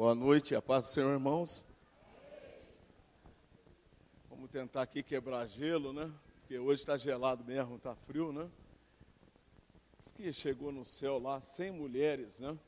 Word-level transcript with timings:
Boa 0.00 0.14
noite, 0.14 0.54
a 0.54 0.62
paz 0.62 0.86
do 0.86 0.92
Senhor, 0.92 1.12
irmãos. 1.12 1.66
Vamos 4.30 4.50
tentar 4.50 4.80
aqui 4.80 5.02
quebrar 5.02 5.44
gelo, 5.44 5.92
né? 5.92 6.10
Porque 6.38 6.58
hoje 6.58 6.80
está 6.80 6.96
gelado 6.96 7.44
mesmo, 7.44 7.76
está 7.76 7.94
frio, 7.94 8.32
né? 8.32 8.50
Diz 9.98 10.10
que 10.10 10.32
chegou 10.32 10.72
no 10.72 10.86
céu 10.86 11.18
lá 11.18 11.38
100 11.38 11.72
mulheres, 11.72 12.38
né? 12.38 12.58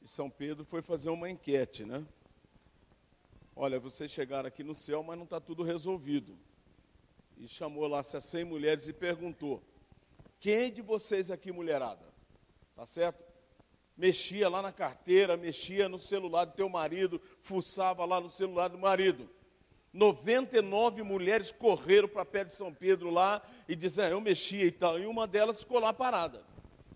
E 0.00 0.08
São 0.08 0.30
Pedro 0.30 0.64
foi 0.64 0.80
fazer 0.80 1.10
uma 1.10 1.28
enquete, 1.28 1.84
né? 1.84 2.02
Olha, 3.54 3.78
vocês 3.78 4.10
chegaram 4.10 4.48
aqui 4.48 4.64
no 4.64 4.74
céu, 4.74 5.02
mas 5.02 5.18
não 5.18 5.24
está 5.24 5.38
tudo 5.38 5.62
resolvido. 5.62 6.38
E 7.36 7.46
chamou 7.46 7.86
lá 7.86 7.98
essas 7.98 8.24
100 8.24 8.44
mulheres 8.44 8.88
e 8.88 8.94
perguntou: 8.94 9.62
Quem 10.40 10.72
de 10.72 10.80
vocês 10.80 11.30
aqui, 11.30 11.52
mulherada? 11.52 12.06
Tá 12.74 12.86
certo? 12.86 13.33
Mexia 13.96 14.48
lá 14.48 14.60
na 14.60 14.72
carteira, 14.72 15.36
mexia 15.36 15.88
no 15.88 15.98
celular 15.98 16.44
do 16.44 16.52
teu 16.52 16.68
marido, 16.68 17.20
fuçava 17.40 18.04
lá 18.04 18.20
no 18.20 18.30
celular 18.30 18.68
do 18.68 18.78
marido. 18.78 19.28
99 19.92 21.02
mulheres 21.04 21.52
correram 21.52 22.08
para 22.08 22.24
pé 22.24 22.44
de 22.44 22.52
São 22.52 22.74
Pedro 22.74 23.10
lá 23.10 23.40
e 23.68 23.76
disseram, 23.76 24.16
eu 24.16 24.20
mexia 24.20 24.64
e 24.64 24.72
tal, 24.72 24.98
e 24.98 25.06
uma 25.06 25.26
delas 25.26 25.60
ficou 25.60 25.78
lá 25.78 25.92
parada. 25.92 26.44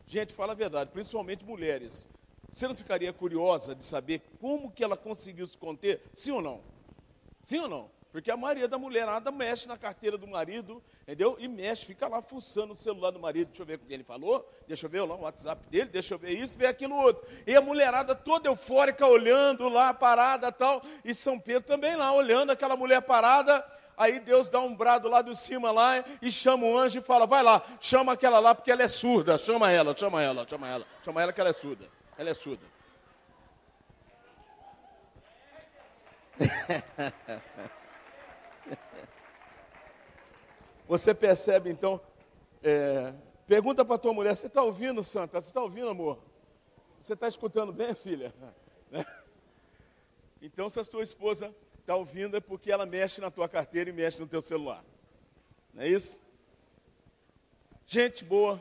Gente, 0.06 0.32
fala 0.32 0.52
a 0.52 0.56
verdade, 0.56 0.90
principalmente 0.90 1.44
mulheres. 1.44 2.08
Você 2.50 2.66
não 2.66 2.74
ficaria 2.74 3.12
curiosa 3.12 3.74
de 3.74 3.84
saber 3.84 4.22
como 4.40 4.70
que 4.70 4.82
ela 4.82 4.96
conseguiu 4.96 5.46
se 5.46 5.56
conter? 5.56 6.02
Sim 6.12 6.32
ou 6.32 6.42
não? 6.42 6.62
Sim 7.40 7.58
ou 7.60 7.68
não? 7.68 7.97
Porque 8.10 8.30
a 8.30 8.36
maioria 8.36 8.66
da 8.66 8.78
mulherada 8.78 9.30
mexe 9.30 9.68
na 9.68 9.76
carteira 9.76 10.16
do 10.16 10.26
marido, 10.26 10.82
entendeu? 11.02 11.36
E 11.38 11.46
mexe, 11.46 11.84
fica 11.84 12.08
lá 12.08 12.22
fuçando 12.22 12.72
o 12.72 12.78
celular 12.78 13.10
do 13.10 13.20
marido. 13.20 13.48
Deixa 13.48 13.62
eu 13.62 13.66
ver 13.66 13.74
o 13.74 13.78
que 13.80 13.92
ele 13.92 14.02
falou, 14.02 14.50
deixa 14.66 14.86
eu 14.86 14.90
ver 14.90 15.02
lá 15.02 15.14
o 15.14 15.20
WhatsApp 15.20 15.62
dele, 15.68 15.90
deixa 15.90 16.14
eu 16.14 16.18
ver 16.18 16.30
isso, 16.30 16.56
ver 16.56 16.68
aquilo 16.68 16.96
outro. 16.96 17.28
E 17.46 17.54
a 17.54 17.60
mulherada 17.60 18.14
toda 18.14 18.48
eufórica, 18.48 19.06
olhando 19.06 19.68
lá, 19.68 19.92
parada 19.92 20.50
tal. 20.50 20.82
E 21.04 21.14
São 21.14 21.38
Pedro 21.38 21.68
também 21.68 21.96
lá, 21.96 22.10
olhando 22.12 22.50
aquela 22.50 22.76
mulher 22.76 23.02
parada. 23.02 23.62
Aí 23.94 24.20
Deus 24.20 24.48
dá 24.48 24.60
um 24.60 24.74
brado 24.74 25.06
lá 25.08 25.20
de 25.20 25.36
cima 25.36 25.70
lá 25.70 26.02
e 26.22 26.32
chama 26.32 26.64
o 26.64 26.78
anjo 26.78 27.00
e 27.00 27.02
fala: 27.02 27.26
vai 27.26 27.42
lá, 27.42 27.62
chama 27.78 28.12
aquela 28.12 28.38
lá 28.38 28.54
porque 28.54 28.70
ela 28.70 28.84
é 28.84 28.88
surda. 28.88 29.36
Chama 29.36 29.70
ela, 29.70 29.94
chama 29.94 30.22
ela, 30.22 30.46
chama 30.48 30.66
ela, 30.66 30.86
chama 31.04 31.22
ela 31.22 31.32
que 31.32 31.40
ela 31.40 31.50
é 31.50 31.52
surda. 31.52 31.86
Ela 32.16 32.30
é 32.30 32.34
surda. 32.34 32.64
Você 40.88 41.14
percebe 41.14 41.70
então, 41.70 42.00
é, 42.62 43.12
pergunta 43.46 43.84
para 43.84 43.98
tua 43.98 44.12
mulher, 44.14 44.34
você 44.34 44.46
está 44.46 44.62
ouvindo, 44.62 45.04
Santa? 45.04 45.40
Você 45.40 45.48
está 45.48 45.62
ouvindo, 45.62 45.90
amor? 45.90 46.18
Você 47.00 47.12
está 47.12 47.28
escutando 47.28 47.72
bem, 47.72 47.94
filha? 47.94 48.34
Né? 48.90 49.04
Então, 50.40 50.70
se 50.70 50.80
a 50.80 50.84
tua 50.84 51.02
esposa 51.02 51.54
está 51.78 51.94
ouvindo, 51.94 52.38
é 52.38 52.40
porque 52.40 52.72
ela 52.72 52.86
mexe 52.86 53.20
na 53.20 53.30
tua 53.30 53.46
carteira 53.46 53.90
e 53.90 53.92
mexe 53.92 54.18
no 54.18 54.26
teu 54.26 54.40
celular. 54.40 54.82
Não 55.74 55.82
é 55.82 55.88
isso? 55.88 56.22
Gente 57.86 58.24
boa, 58.24 58.58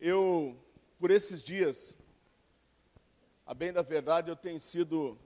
eu, 0.00 0.56
por 0.98 1.10
esses 1.10 1.42
dias, 1.42 1.96
a 3.46 3.54
bem 3.54 3.72
da 3.72 3.82
verdade, 3.82 4.30
eu 4.30 4.36
tenho 4.36 4.60
sido, 4.60 5.18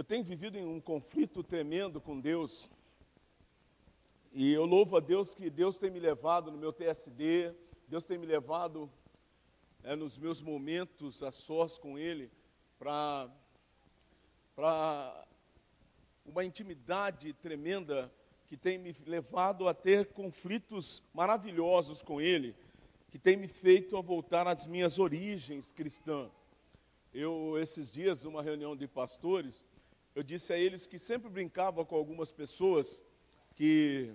eu 0.00 0.04
tenho 0.04 0.24
vivido 0.24 0.56
em 0.56 0.64
um 0.64 0.80
conflito 0.80 1.42
tremendo 1.42 2.00
com 2.00 2.18
Deus 2.18 2.70
e 4.32 4.50
eu 4.50 4.64
louvo 4.64 4.96
a 4.96 5.00
Deus 5.00 5.34
que 5.34 5.50
Deus 5.50 5.76
tem 5.76 5.90
me 5.90 6.00
levado 6.00 6.50
no 6.50 6.56
meu 6.56 6.72
TSD, 6.72 7.54
Deus 7.86 8.06
tem 8.06 8.16
me 8.16 8.24
levado 8.24 8.90
é, 9.84 9.94
nos 9.94 10.16
meus 10.16 10.40
momentos 10.40 11.22
a 11.22 11.30
sós 11.30 11.76
com 11.76 11.98
Ele 11.98 12.30
para 12.78 13.28
uma 16.24 16.46
intimidade 16.46 17.34
tremenda 17.34 18.10
que 18.46 18.56
tem 18.56 18.78
me 18.78 18.96
levado 19.04 19.68
a 19.68 19.74
ter 19.74 20.14
conflitos 20.14 21.04
maravilhosos 21.12 22.00
com 22.00 22.22
Ele, 22.22 22.56
que 23.10 23.18
tem 23.18 23.36
me 23.36 23.48
feito 23.48 23.98
a 23.98 24.00
voltar 24.00 24.48
às 24.48 24.64
minhas 24.64 24.98
origens 24.98 25.70
cristãs. 25.70 26.32
Eu, 27.12 27.58
esses 27.58 27.90
dias, 27.90 28.24
numa 28.24 28.42
reunião 28.42 28.74
de 28.74 28.88
pastores, 28.88 29.62
eu 30.14 30.22
disse 30.22 30.52
a 30.52 30.58
eles 30.58 30.86
que 30.86 30.98
sempre 30.98 31.30
brincava 31.30 31.84
com 31.84 31.94
algumas 31.94 32.32
pessoas 32.32 33.02
que 33.54 34.12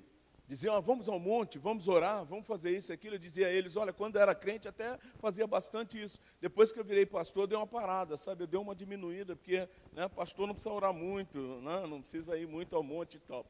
diziam, 0.48 0.76
ah, 0.76 0.80
vamos 0.80 1.10
ao 1.10 1.20
monte, 1.20 1.58
vamos 1.58 1.88
orar, 1.88 2.24
vamos 2.26 2.46
fazer 2.46 2.78
isso 2.78 2.92
aquilo. 2.94 3.16
Eu 3.16 3.20
dizia 3.20 3.48
a 3.48 3.52
eles, 3.52 3.76
olha, 3.76 3.94
quando 3.94 4.16
eu 4.16 4.22
era 4.22 4.36
crente 4.36 4.68
até 4.68 4.98
fazia 5.20 5.48
bastante 5.48 6.02
isso. 6.02 6.20
Depois 6.40 6.72
que 6.72 6.80
eu 6.80 6.84
virei 6.84 7.06
pastor, 7.06 7.48
deu 7.48 7.60
uma 7.60 7.68
parada, 7.68 8.18
sabe? 8.18 8.44
Eu 8.44 8.48
dei 8.48 8.60
uma 8.60 8.76
diminuída, 8.76 9.36
porque 9.36 9.68
né, 9.94 10.08
pastor 10.10 10.48
não 10.48 10.54
precisa 10.54 10.74
orar 10.74 10.94
muito, 10.94 11.40
né? 11.62 11.88
não 11.88 12.02
precisa 12.02 12.38
ir 12.38 12.48
muito 12.48 12.76
ao 12.76 12.84
monte 12.84 13.16
e 13.16 13.20
tal. 13.20 13.46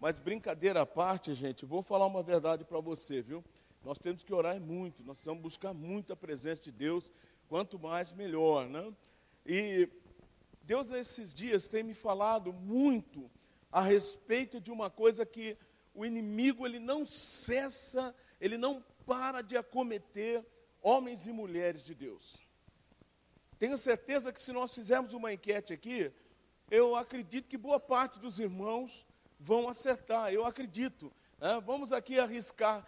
Mas 0.00 0.18
brincadeira 0.18 0.80
à 0.80 0.86
parte, 0.86 1.34
gente, 1.34 1.66
vou 1.66 1.82
falar 1.82 2.06
uma 2.06 2.22
verdade 2.22 2.64
para 2.64 2.80
você, 2.80 3.20
viu? 3.20 3.44
Nós 3.84 3.98
temos 3.98 4.22
que 4.22 4.32
orar 4.32 4.58
muito, 4.60 5.02
nós 5.02 5.16
precisamos 5.18 5.42
buscar 5.42 5.74
muito 5.74 6.12
a 6.12 6.16
presença 6.16 6.62
de 6.62 6.72
Deus, 6.72 7.12
quanto 7.48 7.78
mais 7.78 8.12
melhor, 8.12 8.66
né? 8.66 8.92
E 9.44 9.88
Deus 10.70 10.88
nesses 10.88 11.34
dias 11.34 11.66
tem 11.66 11.82
me 11.82 11.94
falado 11.94 12.52
muito 12.52 13.28
a 13.72 13.82
respeito 13.82 14.60
de 14.60 14.70
uma 14.70 14.88
coisa 14.88 15.26
que 15.26 15.58
o 15.92 16.06
inimigo 16.06 16.64
ele 16.64 16.78
não 16.78 17.04
cessa, 17.04 18.14
ele 18.40 18.56
não 18.56 18.80
para 19.04 19.42
de 19.42 19.56
acometer 19.56 20.46
homens 20.80 21.26
e 21.26 21.32
mulheres 21.32 21.82
de 21.82 21.92
Deus. 21.92 22.46
Tenho 23.58 23.76
certeza 23.76 24.32
que 24.32 24.40
se 24.40 24.52
nós 24.52 24.72
fizermos 24.72 25.12
uma 25.12 25.32
enquete 25.32 25.72
aqui, 25.72 26.12
eu 26.70 26.94
acredito 26.94 27.48
que 27.48 27.58
boa 27.58 27.80
parte 27.80 28.20
dos 28.20 28.38
irmãos 28.38 29.04
vão 29.40 29.68
acertar, 29.68 30.32
eu 30.32 30.46
acredito. 30.46 31.12
Né? 31.40 31.60
Vamos 31.66 31.90
aqui 31.90 32.20
arriscar. 32.20 32.86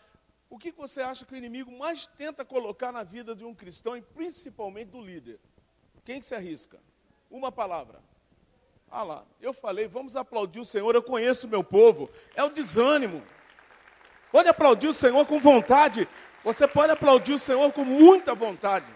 O 0.49 0.57
que 0.57 0.71
você 0.71 1.01
acha 1.01 1.27
que 1.27 1.35
o 1.35 1.37
inimigo 1.37 1.77
mais 1.77 2.07
tenta 2.07 2.45
colocar 2.45 2.93
na 2.93 3.03
vida 3.03 3.35
de 3.35 3.45
um 3.45 3.53
cristão 3.53 3.97
e 3.97 4.03
principalmente 4.03 4.91
do 4.91 5.01
líder? 5.01 5.41
Quem 6.05 6.21
que 6.21 6.27
se 6.29 6.35
arrisca? 6.37 6.81
Uma 7.33 7.51
palavra. 7.51 7.99
Ah 8.91 9.03
lá, 9.03 9.25
eu 9.41 9.55
falei, 9.55 9.89
vamos 9.89 10.17
aplaudir 10.17 10.61
o 10.61 10.67
Senhor, 10.67 10.95
eu 10.95 11.03
conheço 11.03 11.47
o 11.47 11.51
meu 11.51 11.65
povo. 11.65 12.11
É 12.37 12.45
o 12.45 12.51
desânimo. 12.51 13.23
Pode 14.31 14.51
aplaudir 14.51 14.87
o 14.87 14.93
Senhor 14.93 15.25
com 15.25 15.41
vontade. 15.41 16.07
Você 16.45 16.69
pode 16.69 16.93
aplaudir 16.93 17.33
o 17.33 17.39
Senhor 17.39 17.73
com 17.73 17.87
muita 17.87 18.35
vontade. 18.35 18.87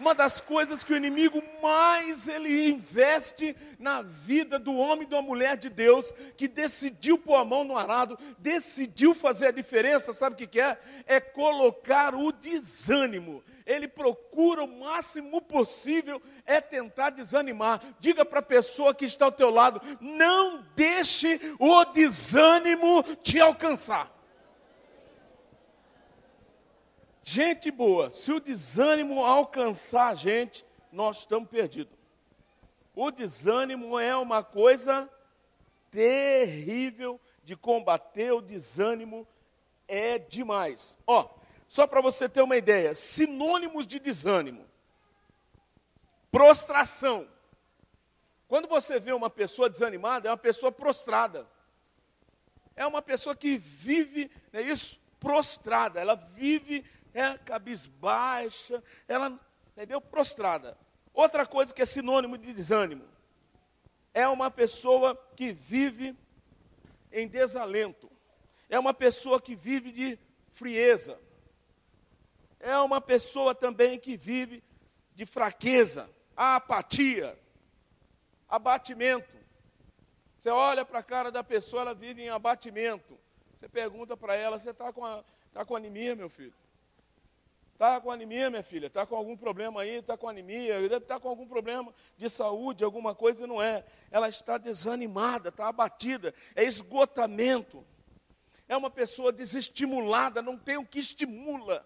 Uma 0.00 0.14
das 0.14 0.40
coisas 0.40 0.82
que 0.82 0.94
o 0.94 0.96
inimigo 0.96 1.42
mais 1.62 2.26
ele 2.26 2.70
investe 2.70 3.54
na 3.78 4.00
vida 4.00 4.58
do 4.58 4.74
homem 4.74 5.06
e 5.06 5.10
da 5.10 5.20
mulher 5.20 5.58
de 5.58 5.68
Deus, 5.68 6.10
que 6.38 6.48
decidiu 6.48 7.18
pôr 7.18 7.34
a 7.34 7.44
mão 7.44 7.64
no 7.64 7.76
arado, 7.76 8.18
decidiu 8.38 9.14
fazer 9.14 9.48
a 9.48 9.50
diferença, 9.50 10.14
sabe 10.14 10.36
o 10.36 10.38
que, 10.38 10.46
que 10.46 10.60
é? 10.60 10.78
É 11.04 11.20
colocar 11.20 12.14
o 12.14 12.32
desânimo. 12.32 13.44
Ele 13.66 13.86
procura 13.86 14.64
o 14.64 14.80
máximo 14.80 15.42
possível 15.42 16.20
é 16.46 16.62
tentar 16.62 17.10
desanimar. 17.10 17.82
Diga 18.00 18.24
para 18.24 18.38
a 18.38 18.42
pessoa 18.42 18.94
que 18.94 19.04
está 19.04 19.26
ao 19.26 19.32
teu 19.32 19.50
lado, 19.50 19.82
não 20.00 20.64
deixe 20.74 21.38
o 21.58 21.84
desânimo 21.84 23.02
te 23.22 23.38
alcançar. 23.38 24.19
Gente 27.32 27.70
boa, 27.70 28.10
se 28.10 28.32
o 28.32 28.40
desânimo 28.40 29.24
alcançar 29.24 30.08
a 30.08 30.16
gente, 30.16 30.66
nós 30.90 31.18
estamos 31.18 31.48
perdidos. 31.48 31.96
O 32.92 33.12
desânimo 33.12 34.00
é 34.00 34.16
uma 34.16 34.42
coisa 34.42 35.08
terrível 35.92 37.20
de 37.44 37.54
combater, 37.54 38.32
o 38.32 38.40
desânimo 38.40 39.28
é 39.86 40.18
demais. 40.18 40.98
Ó, 41.06 41.30
só 41.68 41.86
para 41.86 42.00
você 42.00 42.28
ter 42.28 42.42
uma 42.42 42.56
ideia, 42.56 42.96
sinônimos 42.96 43.86
de 43.86 44.00
desânimo: 44.00 44.66
prostração. 46.32 47.28
Quando 48.48 48.66
você 48.66 48.98
vê 48.98 49.12
uma 49.12 49.30
pessoa 49.30 49.70
desanimada, 49.70 50.26
é 50.26 50.32
uma 50.32 50.36
pessoa 50.36 50.72
prostrada. 50.72 51.48
É 52.74 52.84
uma 52.84 53.00
pessoa 53.00 53.36
que 53.36 53.56
vive, 53.56 54.28
é 54.52 54.60
isso? 54.60 54.98
Prostrada. 55.20 56.00
Ela 56.00 56.16
vive 56.16 56.84
é 57.14 57.36
cabisbaixa, 57.38 58.82
ela, 59.08 59.38
entendeu? 59.72 60.00
Prostrada. 60.00 60.76
Outra 61.12 61.44
coisa 61.44 61.74
que 61.74 61.82
é 61.82 61.86
sinônimo 61.86 62.38
de 62.38 62.52
desânimo 62.52 63.04
é 64.14 64.26
uma 64.28 64.50
pessoa 64.50 65.16
que 65.36 65.52
vive 65.52 66.16
em 67.12 67.26
desalento, 67.26 68.10
é 68.68 68.78
uma 68.78 68.94
pessoa 68.94 69.40
que 69.40 69.54
vive 69.54 69.90
de 69.90 70.18
frieza, 70.52 71.20
é 72.58 72.76
uma 72.78 73.00
pessoa 73.00 73.54
também 73.54 73.98
que 73.98 74.16
vive 74.16 74.62
de 75.14 75.26
fraqueza, 75.26 76.08
apatia, 76.36 77.38
abatimento. 78.48 79.38
Você 80.38 80.50
olha 80.50 80.84
para 80.84 81.00
a 81.00 81.02
cara 81.02 81.30
da 81.30 81.44
pessoa, 81.44 81.82
ela 81.82 81.94
vive 81.94 82.22
em 82.22 82.28
abatimento. 82.28 83.18
Você 83.54 83.68
pergunta 83.68 84.16
para 84.16 84.34
ela: 84.34 84.58
Você 84.58 84.70
está 84.70 84.92
com, 84.92 85.04
a, 85.04 85.22
tá 85.52 85.64
com 85.64 85.76
anemia, 85.76 86.16
meu 86.16 86.30
filho? 86.30 86.54
Está 87.80 87.98
com 87.98 88.10
anemia, 88.10 88.50
minha 88.50 88.62
filha? 88.62 88.88
Está 88.88 89.06
com 89.06 89.16
algum 89.16 89.34
problema 89.34 89.80
aí? 89.80 90.00
Está 90.00 90.14
com 90.14 90.28
anemia? 90.28 90.82
Deve 90.82 90.96
estar 90.96 91.14
tá 91.14 91.18
com 91.18 91.30
algum 91.30 91.46
problema 91.46 91.94
de 92.14 92.28
saúde, 92.28 92.84
alguma 92.84 93.14
coisa, 93.14 93.46
não 93.46 93.62
é. 93.62 93.82
Ela 94.10 94.28
está 94.28 94.58
desanimada, 94.58 95.48
está 95.48 95.66
abatida. 95.66 96.34
É 96.54 96.62
esgotamento. 96.62 97.82
É 98.68 98.76
uma 98.76 98.90
pessoa 98.90 99.32
desestimulada, 99.32 100.42
não 100.42 100.58
tem 100.58 100.76
o 100.76 100.84
que 100.84 100.98
estimula. 100.98 101.82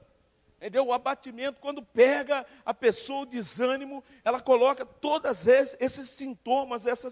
Entendeu? 0.56 0.86
O 0.86 0.92
abatimento, 0.92 1.60
quando 1.60 1.80
pega 1.80 2.44
a 2.64 2.74
pessoa, 2.74 3.20
o 3.20 3.26
desânimo, 3.26 4.02
ela 4.24 4.40
coloca 4.40 4.84
todos 4.84 5.46
esses 5.46 6.08
sintomas, 6.08 6.88
essa, 6.88 7.06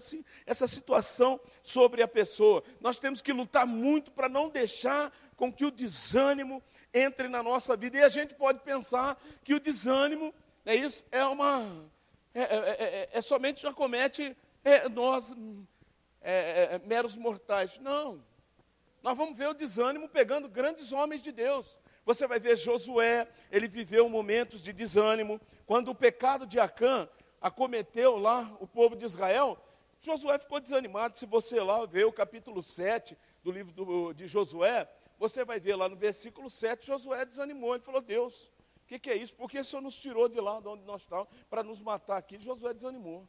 essa 0.45 0.67
situação 0.67 1.39
sobre 1.61 2.03
a 2.03 2.07
pessoa. 2.07 2.61
Nós 2.81 2.97
temos 2.97 3.21
que 3.21 3.31
lutar 3.31 3.65
muito 3.65 4.11
para 4.11 4.27
não 4.27 4.49
deixar 4.49 5.09
com 5.37 5.53
que 5.53 5.63
o 5.63 5.71
desânimo 5.71 6.61
entre 6.93 7.27
na 7.27 7.41
nossa 7.41 7.75
vida. 7.75 7.97
E 7.97 8.03
a 8.03 8.09
gente 8.09 8.35
pode 8.35 8.59
pensar 8.59 9.17
que 9.43 9.53
o 9.53 9.59
desânimo, 9.59 10.33
é 10.65 10.75
isso, 10.75 11.03
é 11.11 11.25
uma. 11.25 11.65
É, 12.33 12.41
é, 12.41 12.47
é, 12.47 13.09
é 13.11 13.21
somente 13.21 13.61
já 13.61 13.73
comete 13.73 14.35
nós, 14.91 15.33
meros 16.85 17.17
mortais. 17.17 17.77
Não. 17.79 18.23
Nós 19.01 19.17
vamos 19.17 19.37
ver 19.37 19.49
o 19.49 19.53
desânimo 19.53 20.07
pegando 20.07 20.47
grandes 20.47 20.93
homens 20.93 21.21
de 21.21 21.31
Deus. 21.31 21.77
Você 22.05 22.25
vai 22.25 22.39
ver 22.39 22.57
Josué, 22.57 23.27
ele 23.51 23.67
viveu 23.67 24.07
momentos 24.07 24.61
de 24.61 24.71
desânimo. 24.71 25.41
Quando 25.65 25.89
o 25.89 25.95
pecado 25.95 26.45
de 26.45 26.59
Acã 26.59 27.09
acometeu 27.41 28.17
lá 28.17 28.55
o 28.61 28.67
povo 28.67 28.95
de 28.95 29.03
Israel, 29.03 29.57
Josué 29.99 30.37
ficou 30.39 30.59
desanimado. 30.59 31.17
Se 31.17 31.25
você 31.25 31.61
lá 31.61 31.85
ver 31.85 32.05
o 32.05 32.13
capítulo 32.13 32.63
7 32.63 33.17
do 33.43 33.51
livro 33.51 33.73
do, 33.73 34.13
de 34.13 34.27
Josué, 34.27 34.89
você 35.23 35.45
vai 35.45 35.57
ver 35.57 35.77
lá 35.77 35.87
no 35.87 35.95
versículo 35.95 36.49
7, 36.49 36.85
Josué 36.85 37.25
desanimou, 37.25 37.73
ele 37.73 37.83
falou, 37.83 38.01
Deus, 38.01 38.51
o 38.83 38.87
que, 38.87 38.99
que, 38.99 39.09
é 39.09 39.15
isso? 39.15 39.33
Por 39.33 39.49
que 39.49 39.57
o 39.57 39.63
Senhor 39.63 39.81
nos 39.81 39.95
tirou 39.95 40.27
de 40.27 40.37
lá 40.41 40.59
de 40.59 40.67
onde 40.67 40.83
nós 40.83 41.01
estávamos 41.01 41.31
para 41.49 41.63
nos 41.63 41.79
matar 41.79 42.17
aqui? 42.17 42.37
Josué 42.37 42.73
desanimou. 42.73 43.25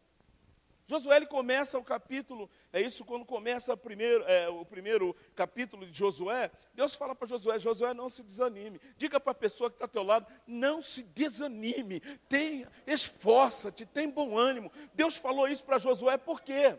Josué 0.88 1.16
ele 1.18 1.26
começa 1.26 1.78
o 1.78 1.84
capítulo, 1.84 2.50
é 2.72 2.80
isso 2.80 3.04
quando 3.04 3.24
começa 3.24 3.76
primeiro, 3.76 4.24
é, 4.24 4.48
o 4.48 4.64
primeiro 4.64 5.14
capítulo 5.36 5.86
de 5.86 5.96
Josué, 5.96 6.50
Deus 6.74 6.96
fala 6.96 7.14
para 7.14 7.28
Josué, 7.28 7.60
Josué 7.60 7.94
não 7.94 8.10
se 8.10 8.24
desanime. 8.24 8.80
Diga 8.98 9.20
para 9.20 9.30
a 9.30 9.36
pessoa 9.36 9.70
que 9.70 9.76
está 9.76 9.84
ao 9.84 9.88
teu 9.88 10.02
lado, 10.02 10.26
não 10.48 10.82
se 10.82 11.04
desanime, 11.04 12.00
tem, 12.28 12.66
esforça-te, 12.88 13.86
tem 13.86 14.10
bom 14.10 14.36
ânimo. 14.36 14.72
Deus 14.92 15.16
falou 15.16 15.46
isso 15.46 15.62
para 15.62 15.78
Josué, 15.78 16.18
por 16.18 16.42
quê? 16.42 16.76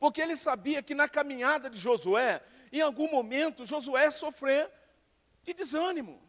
Porque 0.00 0.22
ele 0.22 0.36
sabia 0.36 0.82
que 0.82 0.94
na 0.94 1.06
caminhada 1.06 1.68
de 1.68 1.76
Josué, 1.76 2.42
em 2.72 2.80
algum 2.80 3.10
momento, 3.10 3.64
Josué 3.64 4.10
sofrer 4.10 4.70
de 5.42 5.54
desânimo. 5.54 6.22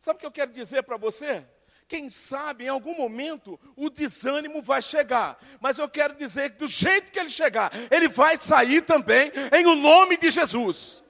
Sabe 0.00 0.16
o 0.16 0.20
que 0.20 0.26
eu 0.26 0.32
quero 0.32 0.52
dizer 0.52 0.82
para 0.82 0.96
você? 0.96 1.46
Quem 1.88 2.10
sabe 2.10 2.64
em 2.64 2.68
algum 2.68 2.94
momento 2.94 3.58
o 3.74 3.88
desânimo 3.88 4.60
vai 4.60 4.82
chegar, 4.82 5.38
mas 5.58 5.78
eu 5.78 5.88
quero 5.88 6.14
dizer 6.14 6.50
que 6.50 6.58
do 6.58 6.68
jeito 6.68 7.10
que 7.10 7.18
ele 7.18 7.30
chegar, 7.30 7.72
ele 7.90 8.08
vai 8.08 8.36
sair 8.36 8.82
também, 8.82 9.32
em 9.58 9.66
o 9.66 9.74
nome 9.74 10.18
de 10.18 10.30
Jesus. 10.30 11.02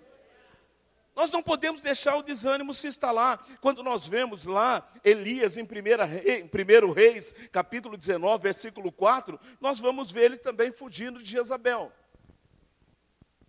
Nós 1.16 1.32
não 1.32 1.42
podemos 1.42 1.80
deixar 1.80 2.14
o 2.14 2.22
desânimo 2.22 2.72
se 2.72 2.86
instalar. 2.86 3.44
Quando 3.60 3.82
nós 3.82 4.06
vemos 4.06 4.44
lá 4.44 4.88
Elias 5.02 5.56
em 5.56 5.64
1 5.64 6.92
Reis, 6.92 7.34
capítulo 7.50 7.96
19, 7.96 8.40
versículo 8.40 8.92
4, 8.92 9.38
nós 9.60 9.80
vamos 9.80 10.12
ver 10.12 10.26
ele 10.26 10.36
também 10.36 10.70
fugindo 10.70 11.20
de 11.20 11.32
Jezabel. 11.32 11.92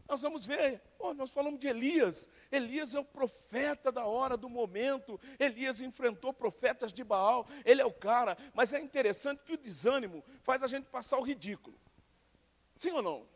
Nós 0.09 0.23
vamos 0.23 0.43
ver, 0.43 0.81
oh, 0.97 1.13
nós 1.13 1.29
falamos 1.29 1.59
de 1.59 1.67
Elias. 1.67 2.27
Elias 2.51 2.95
é 2.95 2.99
o 2.99 3.05
profeta 3.05 3.91
da 3.91 4.05
hora, 4.05 4.35
do 4.35 4.49
momento. 4.49 5.19
Elias 5.39 5.81
enfrentou 5.81 6.33
profetas 6.33 6.91
de 6.91 7.03
Baal. 7.03 7.47
Ele 7.63 7.79
é 7.79 7.85
o 7.85 7.93
cara. 7.93 8.35
Mas 8.55 8.73
é 8.73 8.79
interessante 8.79 9.43
que 9.43 9.53
o 9.53 9.57
desânimo 9.57 10.23
faz 10.41 10.63
a 10.63 10.67
gente 10.67 10.85
passar 10.85 11.19
o 11.19 11.23
ridículo. 11.23 11.79
Sim 12.75 12.89
ou 12.91 13.03
não? 13.03 13.27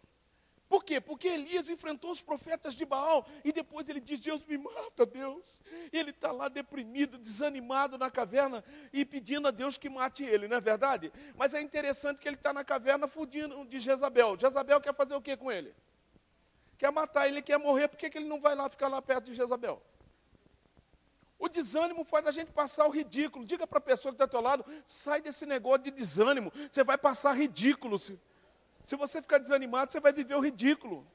Por 0.67 0.83
quê? 0.83 0.99
Porque 0.99 1.27
Elias 1.27 1.69
enfrentou 1.69 2.09
os 2.09 2.19
profetas 2.19 2.73
de 2.73 2.83
Baal 2.83 3.27
e 3.43 3.51
depois 3.51 3.87
ele 3.87 3.99
diz: 3.99 4.19
Deus 4.19 4.43
me 4.43 4.57
mata, 4.57 5.05
Deus. 5.05 5.61
E 5.91 5.99
ele 5.99 6.09
está 6.09 6.31
lá 6.31 6.47
deprimido, 6.47 7.19
desanimado 7.19 7.99
na 7.99 8.09
caverna 8.09 8.63
e 8.91 9.05
pedindo 9.05 9.47
a 9.47 9.51
Deus 9.51 9.77
que 9.77 9.87
mate 9.87 10.23
ele, 10.23 10.47
não 10.47 10.57
é 10.57 10.59
verdade? 10.59 11.13
Mas 11.35 11.53
é 11.53 11.61
interessante 11.61 12.19
que 12.19 12.27
ele 12.27 12.37
está 12.37 12.51
na 12.51 12.63
caverna 12.63 13.07
fugindo 13.07 13.63
de 13.65 13.79
Jezabel. 13.79 14.35
Jezabel 14.39 14.81
quer 14.81 14.95
fazer 14.95 15.13
o 15.13 15.21
que 15.21 15.37
com 15.37 15.51
ele? 15.51 15.75
Quer 16.83 16.91
matar 16.91 17.29
ele, 17.29 17.41
quer 17.41 17.57
morrer, 17.57 17.87
por 17.87 17.97
que, 17.97 18.09
que 18.09 18.17
ele 18.17 18.27
não 18.27 18.41
vai 18.41 18.53
lá 18.53 18.67
ficar 18.67 18.89
lá 18.89 19.01
perto 19.01 19.27
de 19.27 19.33
Jezabel? 19.33 19.81
O 21.39 21.47
desânimo 21.47 22.03
faz 22.03 22.27
a 22.27 22.31
gente 22.31 22.51
passar 22.51 22.85
o 22.85 22.89
ridículo. 22.89 23.45
Diga 23.45 23.65
para 23.65 23.77
a 23.77 23.81
pessoa 23.81 24.11
que 24.11 24.15
está 24.15 24.25
ao 24.25 24.29
teu 24.29 24.41
lado, 24.41 24.65
sai 24.85 25.21
desse 25.21 25.45
negócio 25.45 25.83
de 25.83 25.91
desânimo. 25.91 26.51
Você 26.69 26.83
vai 26.83 26.97
passar 26.97 27.31
ridículo. 27.37 27.97
Se, 27.97 28.19
se 28.83 28.97
você 28.97 29.21
ficar 29.21 29.37
desanimado, 29.37 29.93
você 29.93 30.01
vai 30.01 30.11
viver 30.11 30.35
o 30.35 30.41
ridículo. 30.41 31.07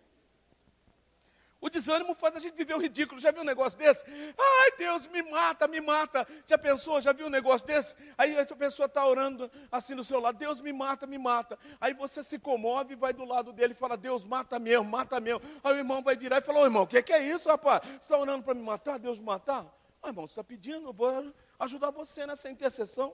O 1.61 1.69
desânimo 1.69 2.15
faz 2.15 2.37
a 2.37 2.41
gente 2.41 2.55
viver 2.55 2.75
o 2.75 2.79
ridículo. 2.79 3.21
Já 3.21 3.33
viu 3.33 3.43
um 3.43 3.45
negócio 3.45 3.77
desse? 3.77 4.05
Ai, 4.39 4.73
Deus, 4.79 5.09
me 5.09 5.23
mata, 5.23 5.67
me 5.67 5.81
mata. 5.81 6.27
Já 6.47 6.57
pensou? 6.57 7.01
Já 7.01 7.13
viu 7.13 7.27
um 7.27 7.31
negócio 7.31 7.67
desse? 7.67 7.97
Aí 8.17 8.37
essa 8.37 8.55
pessoa 8.55 8.87
está 8.87 9.05
orando 9.05 9.51
assim 9.71 9.95
no 9.95 10.05
seu 10.05 10.21
lado: 10.21 10.39
Deus, 10.39 10.61
me 10.61 10.73
mata, 10.73 11.07
me 11.07 11.19
mata. 11.19 11.59
Aí 11.81 11.93
você 11.95 12.23
se 12.23 12.39
comove 12.39 12.93
e 12.93 12.97
vai 12.97 13.13
do 13.13 13.25
lado 13.25 13.53
dele 13.53 13.73
e 13.73 13.77
fala: 13.77 13.97
Deus, 13.97 14.25
mata 14.25 14.59
mesmo, 14.61 14.85
mata 14.85 15.19
mesmo. 15.19 15.41
Aí 15.65 15.75
o 15.75 15.77
irmão 15.79 16.01
vai 16.01 16.17
virar 16.17 16.39
e 16.39 16.43
falar: 16.43 16.61
Ô 16.61 16.65
irmão, 16.65 16.85
o 16.85 16.87
que, 16.87 17.03
que, 17.03 17.13
é 17.13 17.23
isso, 17.27 17.49
rapaz? 17.49 17.83
Você 17.83 17.97
está 17.97 18.17
orando 18.17 18.45
para 18.45 18.55
me 18.55 18.63
matar? 18.63 18.99
Deus 18.99 19.19
me 19.19 19.25
matar? 19.25 19.67
Ah, 20.01 20.09
irmão, 20.09 20.29
você 20.29 20.33
está 20.33 20.45
pedindo, 20.45 20.87
eu 20.89 20.93
vou 20.93 21.35
ajudar 21.59 21.91
você 21.91 22.25
nessa 22.25 22.49
intercessão. 22.49 23.13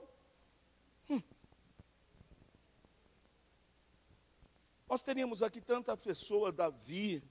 Hum. 1.09 1.21
Nós 4.87 5.01
teríamos 5.01 5.41
aqui 5.41 5.59
tanta 5.59 5.97
pessoa, 5.97 6.51
Davi, 6.51 7.23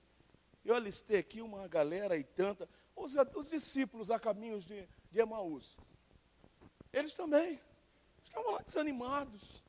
eu 0.64 0.74
alistei 0.74 1.18
aqui 1.18 1.42
uma 1.42 1.68
galera 1.68 2.16
e 2.16 2.24
tanta. 2.24 2.68
Os, 2.96 3.14
os 3.34 3.50
discípulos 3.50 4.10
a 4.10 4.18
caminhos 4.18 4.64
de, 4.64 4.88
de 5.10 5.20
Emaús. 5.20 5.76
Eles 6.92 7.12
também 7.12 7.60
estavam 8.24 8.52
lá 8.52 8.62
desanimados. 8.62 9.62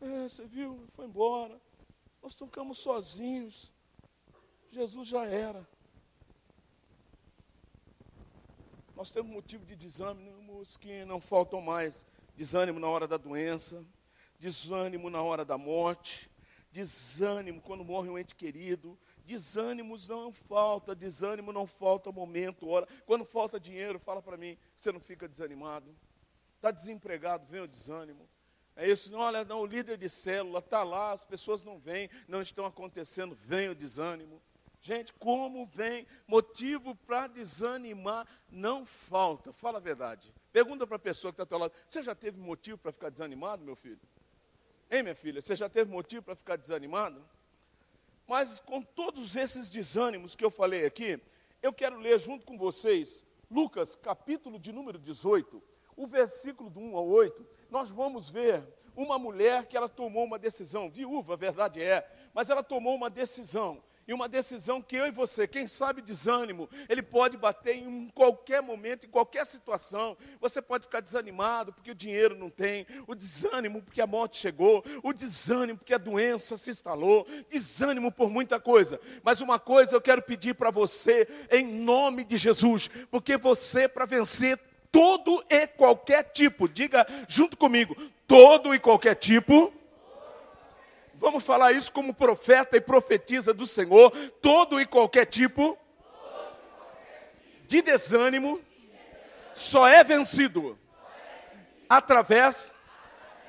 É, 0.00 0.28
você 0.28 0.46
viu, 0.46 0.86
foi 0.94 1.06
embora. 1.06 1.60
Nós 2.22 2.34
tocamos 2.34 2.78
sozinhos. 2.78 3.72
Jesus 4.70 5.08
já 5.08 5.24
era. 5.26 5.68
Nós 8.96 9.10
temos 9.10 9.30
motivo 9.30 9.66
de 9.66 9.74
desânimos 9.74 10.76
que 10.76 11.04
não 11.04 11.20
faltam 11.20 11.60
mais. 11.60 12.06
Desânimo 12.36 12.80
na 12.80 12.88
hora 12.88 13.06
da 13.06 13.16
doença, 13.16 13.84
desânimo 14.38 15.08
na 15.08 15.22
hora 15.22 15.44
da 15.44 15.56
morte, 15.56 16.30
desânimo 16.72 17.60
quando 17.60 17.84
morre 17.84 18.08
um 18.08 18.18
ente 18.18 18.34
querido, 18.34 18.98
Desânimos 19.24 20.08
não 20.08 20.30
falta, 20.30 20.94
desânimo 20.94 21.52
não 21.52 21.66
falta 21.66 22.12
momento, 22.12 22.68
hora. 22.68 22.86
Quando 23.06 23.24
falta 23.24 23.58
dinheiro, 23.58 23.98
fala 23.98 24.20
para 24.20 24.36
mim, 24.36 24.56
você 24.76 24.92
não 24.92 25.00
fica 25.00 25.26
desanimado. 25.26 25.94
Está 26.56 26.70
desempregado, 26.70 27.46
vem 27.46 27.62
o 27.62 27.68
desânimo. 27.68 28.28
É 28.76 28.88
isso, 28.88 29.10
não, 29.10 29.20
olha, 29.20 29.44
não, 29.44 29.60
o 29.60 29.66
líder 29.66 29.96
de 29.96 30.08
célula 30.08 30.58
está 30.58 30.82
lá, 30.82 31.12
as 31.12 31.24
pessoas 31.24 31.62
não 31.62 31.78
vêm, 31.78 32.10
não 32.26 32.42
estão 32.42 32.66
acontecendo, 32.66 33.34
vem 33.34 33.68
o 33.68 33.74
desânimo. 33.74 34.42
Gente, 34.80 35.14
como 35.14 35.64
vem? 35.64 36.06
Motivo 36.26 36.94
para 36.94 37.26
desanimar 37.26 38.26
não 38.50 38.84
falta, 38.84 39.52
fala 39.52 39.78
a 39.78 39.80
verdade. 39.80 40.34
Pergunta 40.52 40.86
para 40.86 40.96
a 40.96 40.98
pessoa 40.98 41.32
que 41.32 41.36
está 41.36 41.44
ao 41.44 41.46
teu 41.46 41.58
lado, 41.58 41.72
você 41.88 42.02
já 42.02 42.14
teve 42.14 42.38
motivo 42.38 42.76
para 42.76 42.92
ficar 42.92 43.08
desanimado, 43.08 43.64
meu 43.64 43.76
filho? 43.76 44.00
Hein, 44.90 45.02
minha 45.02 45.14
filha, 45.14 45.40
você 45.40 45.56
já 45.56 45.68
teve 45.68 45.90
motivo 45.90 46.22
para 46.22 46.36
ficar 46.36 46.56
desanimado? 46.56 47.24
Mas 48.26 48.60
com 48.60 48.82
todos 48.82 49.36
esses 49.36 49.68
desânimos 49.68 50.34
que 50.34 50.44
eu 50.44 50.50
falei 50.50 50.86
aqui, 50.86 51.20
eu 51.62 51.72
quero 51.72 51.98
ler 51.98 52.18
junto 52.18 52.46
com 52.46 52.56
vocês 52.56 53.24
Lucas, 53.50 53.94
capítulo 53.94 54.58
de 54.58 54.72
número 54.72 54.98
18, 54.98 55.62
o 55.96 56.06
versículo 56.06 56.70
do 56.70 56.80
1 56.80 56.96
ao 56.96 57.06
8. 57.06 57.46
Nós 57.70 57.90
vamos 57.90 58.28
ver 58.28 58.66
uma 58.96 59.18
mulher 59.18 59.66
que 59.66 59.76
ela 59.76 59.88
tomou 59.88 60.24
uma 60.24 60.38
decisão, 60.38 60.90
viúva, 60.90 61.34
a 61.34 61.36
verdade 61.36 61.82
é, 61.82 62.08
mas 62.32 62.50
ela 62.50 62.62
tomou 62.62 62.94
uma 62.94 63.10
decisão 63.10 63.82
e 64.06 64.12
uma 64.12 64.28
decisão 64.28 64.82
que 64.82 64.96
eu 64.96 65.06
e 65.06 65.10
você, 65.10 65.46
quem 65.46 65.66
sabe 65.66 66.02
desânimo, 66.02 66.68
ele 66.88 67.02
pode 67.02 67.36
bater 67.36 67.76
em 67.76 68.08
qualquer 68.08 68.62
momento, 68.62 69.06
em 69.06 69.10
qualquer 69.10 69.46
situação. 69.46 70.16
Você 70.40 70.60
pode 70.60 70.84
ficar 70.84 71.00
desanimado 71.00 71.72
porque 71.72 71.90
o 71.90 71.94
dinheiro 71.94 72.36
não 72.36 72.50
tem, 72.50 72.86
o 73.06 73.14
desânimo 73.14 73.82
porque 73.82 74.00
a 74.00 74.06
morte 74.06 74.38
chegou, 74.38 74.84
o 75.02 75.12
desânimo 75.12 75.78
porque 75.78 75.94
a 75.94 75.98
doença 75.98 76.56
se 76.56 76.70
instalou, 76.70 77.26
desânimo 77.48 78.12
por 78.12 78.30
muita 78.30 78.60
coisa. 78.60 79.00
Mas 79.22 79.40
uma 79.40 79.58
coisa 79.58 79.96
eu 79.96 80.00
quero 80.00 80.22
pedir 80.22 80.54
para 80.54 80.70
você, 80.70 81.26
em 81.50 81.66
nome 81.66 82.24
de 82.24 82.36
Jesus, 82.36 82.88
porque 83.10 83.36
você, 83.36 83.88
para 83.88 84.04
vencer 84.04 84.58
todo 84.92 85.44
e 85.50 85.66
qualquer 85.66 86.22
tipo, 86.24 86.68
diga 86.68 87.06
junto 87.26 87.56
comigo, 87.56 87.96
todo 88.26 88.74
e 88.74 88.78
qualquer 88.78 89.14
tipo 89.14 89.72
Vamos 91.24 91.42
falar 91.42 91.72
isso 91.72 91.90
como 91.90 92.12
profeta 92.12 92.76
e 92.76 92.82
profetiza 92.82 93.54
do 93.54 93.66
Senhor, 93.66 94.10
todo 94.42 94.78
e 94.78 94.84
qualquer 94.84 95.24
tipo 95.24 95.78
de 97.66 97.80
desânimo 97.80 98.60
só 99.54 99.88
é 99.88 100.04
vencido 100.04 100.78
através 101.88 102.74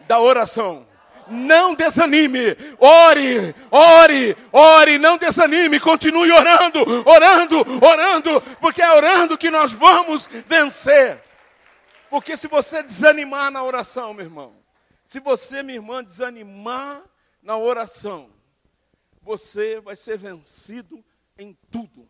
da 0.08 0.22
oração. 0.22 0.88
Não 1.27 1.75
desanime, 1.75 2.55
ore, 2.79 3.53
ore, 3.70 4.38
ore, 4.53 4.98
não 4.98 5.17
desanime, 5.17 5.77
continue 5.77 6.32
orando, 6.32 6.79
orando, 7.05 7.58
orando, 7.86 8.41
porque 8.62 8.82
é 8.82 8.94
orando 8.94 9.38
que 9.38 9.50
nós 9.50 9.74
vamos 9.74 10.29
vencer. 10.48 11.22
Porque 12.10 12.38
se 12.38 12.48
você 12.48 12.82
desanimar 12.82 13.51
na 13.51 13.62
oração, 13.62 14.13
meu 14.13 14.24
irmão, 14.24 14.55
se 15.03 15.20
você, 15.20 15.62
minha 15.62 15.77
irmã, 15.77 16.01
desanimar 16.01 17.01
na 17.45 17.55
oração, 17.59 18.33
você 19.21 19.79
vai 19.79 19.95
ser 19.95 20.17
vencido 20.17 21.05
em 21.37 21.53
tudo. 21.69 22.09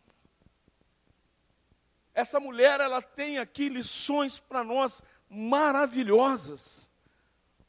Essa 2.14 2.40
mulher, 2.40 2.80
ela 2.80 3.02
tem 3.02 3.36
aqui 3.36 3.68
lições 3.68 4.40
para 4.40 4.64
nós 4.64 5.02
maravilhosas, 5.28 6.90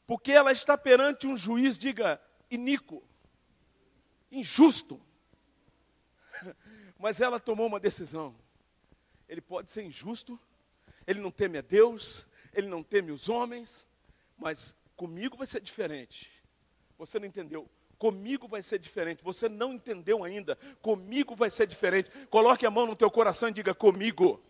porque 0.06 0.32
ela 0.32 0.50
está 0.50 0.78
perante 0.78 1.26
um 1.26 1.36
juiz, 1.36 1.76
diga, 1.76 2.18
iníquo, 2.50 3.06
injusto, 4.32 4.98
mas 6.98 7.20
ela 7.20 7.38
tomou 7.38 7.66
uma 7.66 7.78
decisão. 7.78 8.34
Ele 9.28 9.42
pode 9.42 9.70
ser 9.70 9.82
injusto, 9.82 10.40
ele 11.06 11.20
não 11.20 11.30
teme 11.30 11.58
a 11.58 11.62
Deus, 11.62 12.26
ele 12.54 12.66
não 12.66 12.82
teme 12.82 13.12
os 13.12 13.28
homens, 13.28 13.86
mas 14.38 14.74
comigo 14.96 15.36
vai 15.36 15.46
ser 15.46 15.60
diferente. 15.60 16.37
Você 16.98 17.20
não 17.20 17.26
entendeu? 17.26 17.68
Comigo 17.96 18.48
vai 18.48 18.60
ser 18.60 18.78
diferente. 18.78 19.22
Você 19.22 19.48
não 19.48 19.72
entendeu 19.72 20.24
ainda? 20.24 20.58
Comigo 20.82 21.36
vai 21.36 21.48
ser 21.48 21.66
diferente. 21.66 22.10
Coloque 22.28 22.66
a 22.66 22.70
mão 22.70 22.86
no 22.86 22.96
teu 22.96 23.08
coração 23.08 23.48
e 23.48 23.52
diga 23.52 23.72
comigo. 23.72 24.40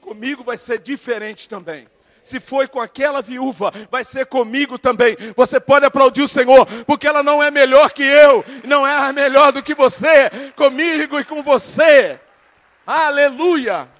Comigo 0.00 0.44
vai 0.44 0.58
ser 0.58 0.78
diferente 0.78 1.48
também. 1.48 1.88
Se 2.22 2.38
foi 2.38 2.68
com 2.68 2.78
aquela 2.78 3.22
viúva, 3.22 3.72
vai 3.90 4.04
ser 4.04 4.26
comigo 4.26 4.78
também. 4.78 5.16
Você 5.34 5.58
pode 5.58 5.86
aplaudir 5.86 6.20
o 6.20 6.28
Senhor, 6.28 6.66
porque 6.84 7.06
ela 7.06 7.22
não 7.22 7.42
é 7.42 7.50
melhor 7.50 7.90
que 7.90 8.02
eu, 8.02 8.44
não 8.66 8.86
é 8.86 9.10
melhor 9.14 9.50
do 9.50 9.62
que 9.62 9.74
você, 9.74 10.28
comigo 10.54 11.18
e 11.18 11.24
com 11.24 11.42
você. 11.42 12.20
Aleluia! 12.86 13.90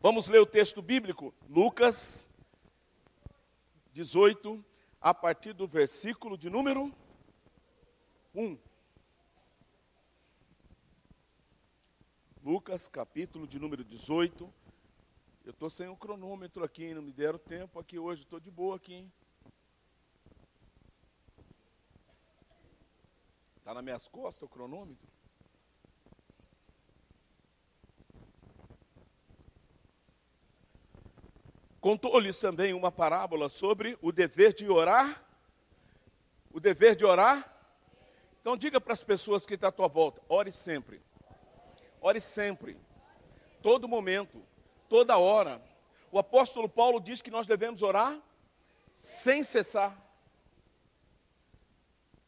Vamos 0.00 0.28
ler 0.28 0.38
o 0.38 0.46
texto 0.46 0.80
bíblico, 0.80 1.34
Lucas 1.48 2.30
18, 3.92 4.64
a 5.04 5.12
partir 5.12 5.52
do 5.52 5.68
versículo 5.68 6.34
de 6.34 6.48
número 6.48 6.90
1. 8.34 8.58
Lucas, 12.42 12.88
capítulo 12.88 13.46
de 13.46 13.58
número 13.58 13.84
18. 13.84 14.50
Eu 15.44 15.50
estou 15.50 15.68
sem 15.68 15.88
o 15.88 15.96
cronômetro 15.96 16.64
aqui, 16.64 16.94
não 16.94 17.02
me 17.02 17.12
deram 17.12 17.38
tempo 17.38 17.78
aqui 17.78 17.98
hoje, 17.98 18.22
estou 18.22 18.40
de 18.40 18.50
boa 18.50 18.76
aqui. 18.76 19.06
Está 23.58 23.74
nas 23.74 23.84
minhas 23.84 24.08
costas 24.08 24.44
o 24.44 24.48
cronômetro? 24.48 25.13
Contou-lhes 31.84 32.40
também 32.40 32.72
uma 32.72 32.90
parábola 32.90 33.50
sobre 33.50 33.98
o 34.00 34.10
dever 34.10 34.54
de 34.54 34.66
orar. 34.70 35.22
O 36.50 36.58
dever 36.58 36.96
de 36.96 37.04
orar 37.04 37.54
então 38.40 38.56
diga 38.56 38.80
para 38.80 38.94
as 38.94 39.04
pessoas 39.04 39.44
que 39.44 39.52
estão 39.52 39.68
à 39.68 39.72
tua 39.72 39.86
volta, 39.86 40.22
ore 40.26 40.50
sempre. 40.50 41.02
Ore 42.00 42.22
sempre. 42.22 42.78
Todo 43.62 43.86
momento, 43.86 44.42
toda 44.88 45.18
hora. 45.18 45.62
O 46.10 46.18
apóstolo 46.18 46.70
Paulo 46.70 47.00
diz 47.00 47.20
que 47.20 47.30
nós 47.30 47.46
devemos 47.46 47.82
orar 47.82 48.18
sem 48.96 49.44
cessar. 49.44 50.03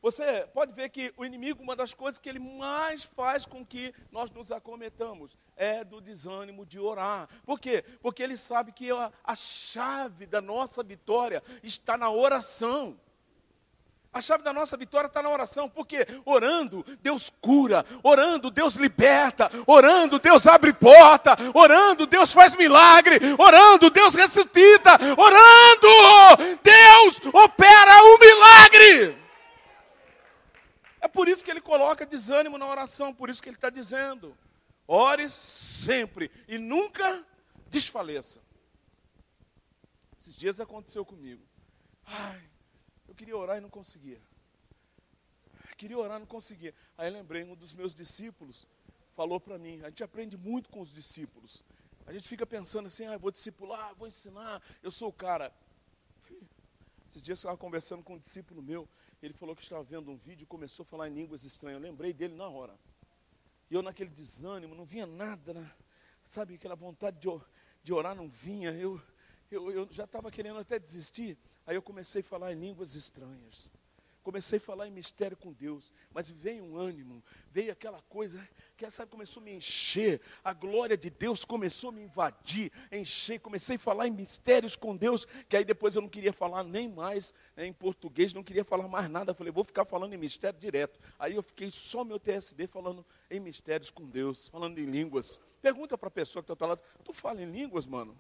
Você 0.07 0.47
pode 0.55 0.73
ver 0.73 0.89
que 0.89 1.13
o 1.17 1.25
inimigo, 1.25 1.61
uma 1.61 1.75
das 1.75 1.93
coisas 1.93 2.17
que 2.17 2.29
ele 2.29 2.39
mais 2.39 3.03
faz 3.03 3.45
com 3.45 3.67
que 3.67 3.93
nós 4.13 4.31
nos 4.31 4.53
acometamos 4.53 5.37
é 5.57 5.83
do 5.83 6.01
desânimo 6.01 6.65
de 6.65 6.79
orar. 6.79 7.29
Por 7.45 7.59
quê? 7.59 7.85
Porque 8.01 8.23
ele 8.23 8.37
sabe 8.37 8.71
que 8.71 8.89
a, 8.93 9.11
a 9.25 9.35
chave 9.35 10.25
da 10.25 10.41
nossa 10.41 10.85
vitória 10.85 11.43
está 11.61 11.99
na 11.99 12.09
oração. 12.09 12.97
A 14.13 14.21
chave 14.21 14.45
da 14.45 14.53
nossa 14.53 14.77
vitória 14.77 15.09
está 15.09 15.21
na 15.21 15.29
oração, 15.29 15.69
porque 15.69 16.07
orando, 16.25 16.87
Deus 17.03 17.33
cura, 17.41 17.85
orando, 18.01 18.49
Deus 18.49 18.77
liberta, 18.77 19.51
orando, 19.67 20.21
Deus 20.21 20.47
abre 20.47 20.73
porta, 20.73 21.37
orando, 21.53 22.07
Deus 22.07 22.33
faz 22.33 22.55
milagre, 22.55 23.19
orando, 23.37 23.91
Deus 23.91 24.15
ressuscita, 24.15 24.93
orando, 25.19 26.59
Deus 26.63 27.21
opera 27.35 28.05
o 28.05 28.19
milagre. 28.21 29.26
É 31.01 31.09
por 31.09 31.29
isso 31.29 31.45
que 31.45 31.51
ele 31.51 31.61
coloca 31.61 32.07
desânimo 32.07 32.59
na 32.59 32.67
oração, 32.67 33.15
por 33.15 33.31
isso 33.31 33.43
que 33.43 33.49
ele 33.49 33.57
está 33.57 33.71
dizendo: 33.71 34.37
ore 34.87 35.29
sempre 35.29 36.31
e 36.49 36.59
nunca 36.59 37.25
desfaleça. 37.69 38.41
Esses 40.19 40.35
dias 40.35 40.61
aconteceu 40.61 41.05
comigo. 41.05 41.43
Ai, 42.05 42.43
queria 43.17 43.37
orar 43.37 43.57
e 43.57 43.61
não 43.61 43.71
conseguia. 43.71 44.21
Queria 45.77 45.99
orar 45.99 46.19
e 46.19 46.21
não 46.21 46.27
conseguia. 46.27 46.75
Aí 46.97 47.11
lembrei, 47.11 47.43
um 47.43 47.55
dos 47.55 47.75
meus 47.75 47.95
discípulos 47.95 48.67
falou 49.15 49.41
para 49.41 49.59
mim, 49.59 49.81
a 49.83 49.89
gente 49.89 50.05
aprende 50.05 50.37
muito 50.37 50.69
com 50.69 50.81
os 50.81 50.93
discípulos. 50.93 51.65
A 52.07 52.13
gente 52.13 52.29
fica 52.29 52.47
pensando 52.47 52.87
assim, 52.87 53.07
ah, 53.07 53.17
vou 53.17 53.31
discipular, 53.31 53.95
vou 53.95 54.07
ensinar, 54.07 54.63
eu 54.83 54.91
sou 54.91 55.09
o 55.09 55.13
cara. 55.13 55.53
Esses 57.09 57.23
dias 57.23 57.39
eu 57.39 57.49
estava 57.49 57.57
conversando 57.57 58.03
com 58.03 58.15
um 58.15 58.19
discípulo 58.19 58.63
meu, 58.63 58.89
ele 59.23 59.35
falou 59.35 59.57
que 59.57 59.63
estava 59.63 59.83
vendo 59.83 60.11
um 60.11 60.17
vídeo 60.17 60.45
e 60.45 60.47
começou 60.47 60.85
a 60.85 60.87
falar 60.87 61.09
em 61.09 61.15
línguas 61.15 61.45
estranhas. 61.45 61.81
Eu 61.81 61.89
lembrei 61.89 62.13
dele 62.13 62.35
na 62.35 62.49
hora. 62.49 62.79
E 63.71 63.75
eu 63.75 63.83
naquele 63.83 64.11
desânimo, 64.11 64.75
não 64.75 64.85
vinha 64.85 65.07
nada, 65.07 65.53
né? 65.53 65.73
sabe, 66.27 66.55
aquela 66.55 66.75
vontade 66.75 67.19
de, 67.19 67.29
de 67.83 67.93
orar 67.93 68.15
não 68.15 68.29
vinha. 68.29 68.73
Eu, 68.73 69.01
eu, 69.51 69.71
eu 69.71 69.89
já 69.91 70.05
estava 70.05 70.31
querendo 70.31 70.59
até 70.59 70.79
desistir. 70.79 71.39
Aí 71.67 71.77
eu 71.77 71.83
comecei 71.83 72.21
a 72.21 72.25
falar 72.25 72.53
em 72.53 72.61
línguas 72.61 72.95
estranhas. 72.95 73.71
Comecei 74.27 74.59
a 74.59 74.61
falar 74.61 74.89
em 74.89 74.91
mistério 74.91 75.37
com 75.37 75.53
Deus, 75.53 75.95
mas 76.13 76.29
veio 76.29 76.65
um 76.65 76.77
ânimo, 76.77 77.23
veio 77.53 77.71
aquela 77.71 78.03
coisa 78.09 78.45
que 78.77 78.91
sabe, 78.91 79.09
começou 79.09 79.41
a 79.41 79.45
me 79.45 79.53
encher, 79.53 80.21
a 80.43 80.53
glória 80.53 80.97
de 80.97 81.11
Deus 81.11 81.45
começou 81.45 81.91
a 81.91 81.93
me 81.93 82.03
invadir, 82.03 82.73
encher, 82.91 83.39
comecei 83.39 83.77
a 83.77 83.79
falar 83.79 84.09
em 84.09 84.11
mistérios 84.11 84.75
com 84.75 84.97
Deus, 84.97 85.29
que 85.49 85.57
aí 85.57 85.65
depois 85.65 85.95
eu 85.95 86.03
não 86.03 86.09
queria 86.09 86.33
falar 86.33 86.65
nem 86.65 86.89
mais 86.89 87.33
né, 87.55 87.67
em 87.67 87.73
português, 87.73 88.35
não 88.35 88.43
queria 88.43 88.65
falar 88.65 88.89
mais 88.89 89.09
nada, 89.09 89.33
falei, 89.33 89.53
vou 89.53 89.63
ficar 89.63 89.85
falando 89.85 90.13
em 90.13 90.19
mistério 90.19 90.59
direto. 90.59 90.99
Aí 91.21 91.37
eu 91.37 91.43
fiquei 91.45 91.71
só 91.71 92.03
meu 92.03 92.19
TSD 92.19 92.67
falando 92.67 93.07
em 93.31 93.39
mistérios 93.39 93.93
com 93.93 94.09
Deus, 94.09 94.49
falando 94.49 94.77
em 94.81 94.87
línguas. 94.87 95.39
Pergunta 95.63 95.97
para 95.97 96.09
a 96.09 96.11
pessoa 96.11 96.43
que 96.43 96.53
está 96.53 96.67
lado, 96.67 96.83
tu 97.05 97.13
fala 97.13 97.41
em 97.41 97.49
línguas, 97.49 97.87
mano? 97.87 98.19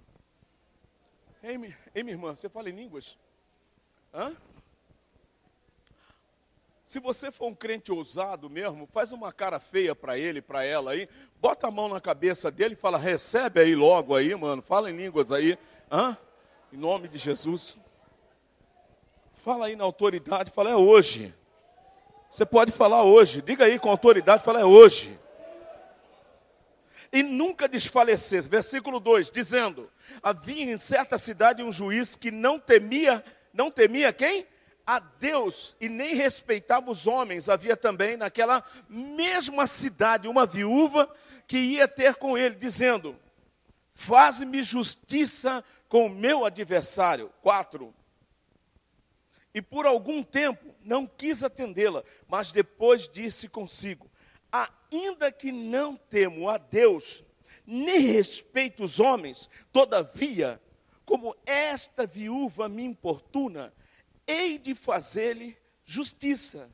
Ei, 1.43 1.59
minha 1.59 1.77
irmã, 2.07 2.33
você 2.33 2.49
fala 2.49 2.71
em 2.71 2.77
línguas? 2.77 3.19
Hã? 4.15 4.37
Se 6.87 7.01
você 7.01 7.33
for 7.33 7.49
um 7.49 7.55
crente 7.55 7.91
ousado 7.91 8.49
mesmo, 8.49 8.87
faz 8.87 9.11
uma 9.11 9.33
cara 9.33 9.59
feia 9.59 9.93
para 9.93 10.17
ele, 10.17 10.41
para 10.41 10.65
ela 10.65 10.93
aí, 10.93 11.09
bota 11.41 11.67
a 11.67 11.71
mão 11.71 11.89
na 11.89 12.01
cabeça 12.01 12.49
dele 12.49 12.75
e 12.75 12.77
fala: 12.77 12.97
recebe 12.97 13.61
aí 13.61 13.75
logo 13.75 14.15
aí, 14.15 14.33
mano, 14.37 14.63
fala 14.63 14.89
em 14.89 14.97
línguas 14.97 15.33
aí, 15.33 15.59
hã? 15.91 16.17
Em 16.73 16.77
nome 16.77 17.09
de 17.09 17.19
Jesus. 17.19 17.77
Fala 19.35 19.67
aí 19.67 19.75
na 19.75 19.83
autoridade, 19.83 20.53
fala: 20.53 20.71
é 20.71 20.77
hoje. 20.77 21.35
Você 22.31 22.47
pode 22.47 22.71
falar 22.71 23.03
hoje, 23.03 23.43
diga 23.43 23.65
aí 23.65 23.81
com 23.81 23.91
autoridade, 23.91 24.45
fala: 24.45 24.61
é 24.61 24.65
hoje. 24.65 25.19
E 27.13 27.21
nunca 27.21 27.67
desfalecer, 27.67 28.49
versículo 28.49 29.01
2, 29.01 29.29
dizendo: 29.29 29.91
Havia 30.23 30.73
em 30.73 30.79
certa 30.79 31.19
cidade 31.19 31.65
um 31.65 31.73
juiz 31.73 32.15
que 32.15 32.31
não 32.31 32.61
temia 32.61 33.25
não 33.57 33.71
temia 33.71 34.13
quem? 34.13 34.47
A 34.87 35.01
Deus 35.01 35.77
e 35.81 35.89
nem 35.89 36.15
respeitava 36.15 36.91
os 36.91 37.07
homens. 37.09 37.49
Havia 37.49 37.77
também 37.77 38.17
naquela 38.17 38.63
mesma 38.89 39.67
cidade 39.67 40.29
uma 40.29 40.47
viúva 40.47 41.13
que 41.47 41.59
ia 41.59 41.89
ter 41.89 42.15
com 42.15 42.39
ele, 42.39 42.55
dizendo: 42.55 43.19
Faz-me 43.95 44.63
justiça 44.63 45.65
com 45.89 46.07
o 46.07 46.11
meu 46.11 46.45
adversário. 46.45 47.33
Quatro. 47.43 47.93
E 49.53 49.61
por 49.61 49.87
algum 49.87 50.23
tempo 50.23 50.75
não 50.85 51.07
quis 51.07 51.43
atendê-la, 51.43 52.05
mas 52.29 52.53
depois 52.53 53.09
disse 53.09 53.49
consigo: 53.49 54.09
Ainda 54.53 55.33
que 55.33 55.51
não 55.51 55.97
temo 55.97 56.49
a 56.49 56.59
Deus, 56.59 57.25
nem 57.67 57.99
respeito 57.99 58.85
os 58.85 59.01
homens, 59.01 59.51
todavia 59.73 60.61
como 61.05 61.35
esta 61.47 62.07
viúva 62.07 62.69
me 62.69 62.85
importuna, 62.85 63.73
hei 64.27 64.59
de 64.59 64.75
fazer-lhe 64.75 65.57
justiça, 65.85 66.71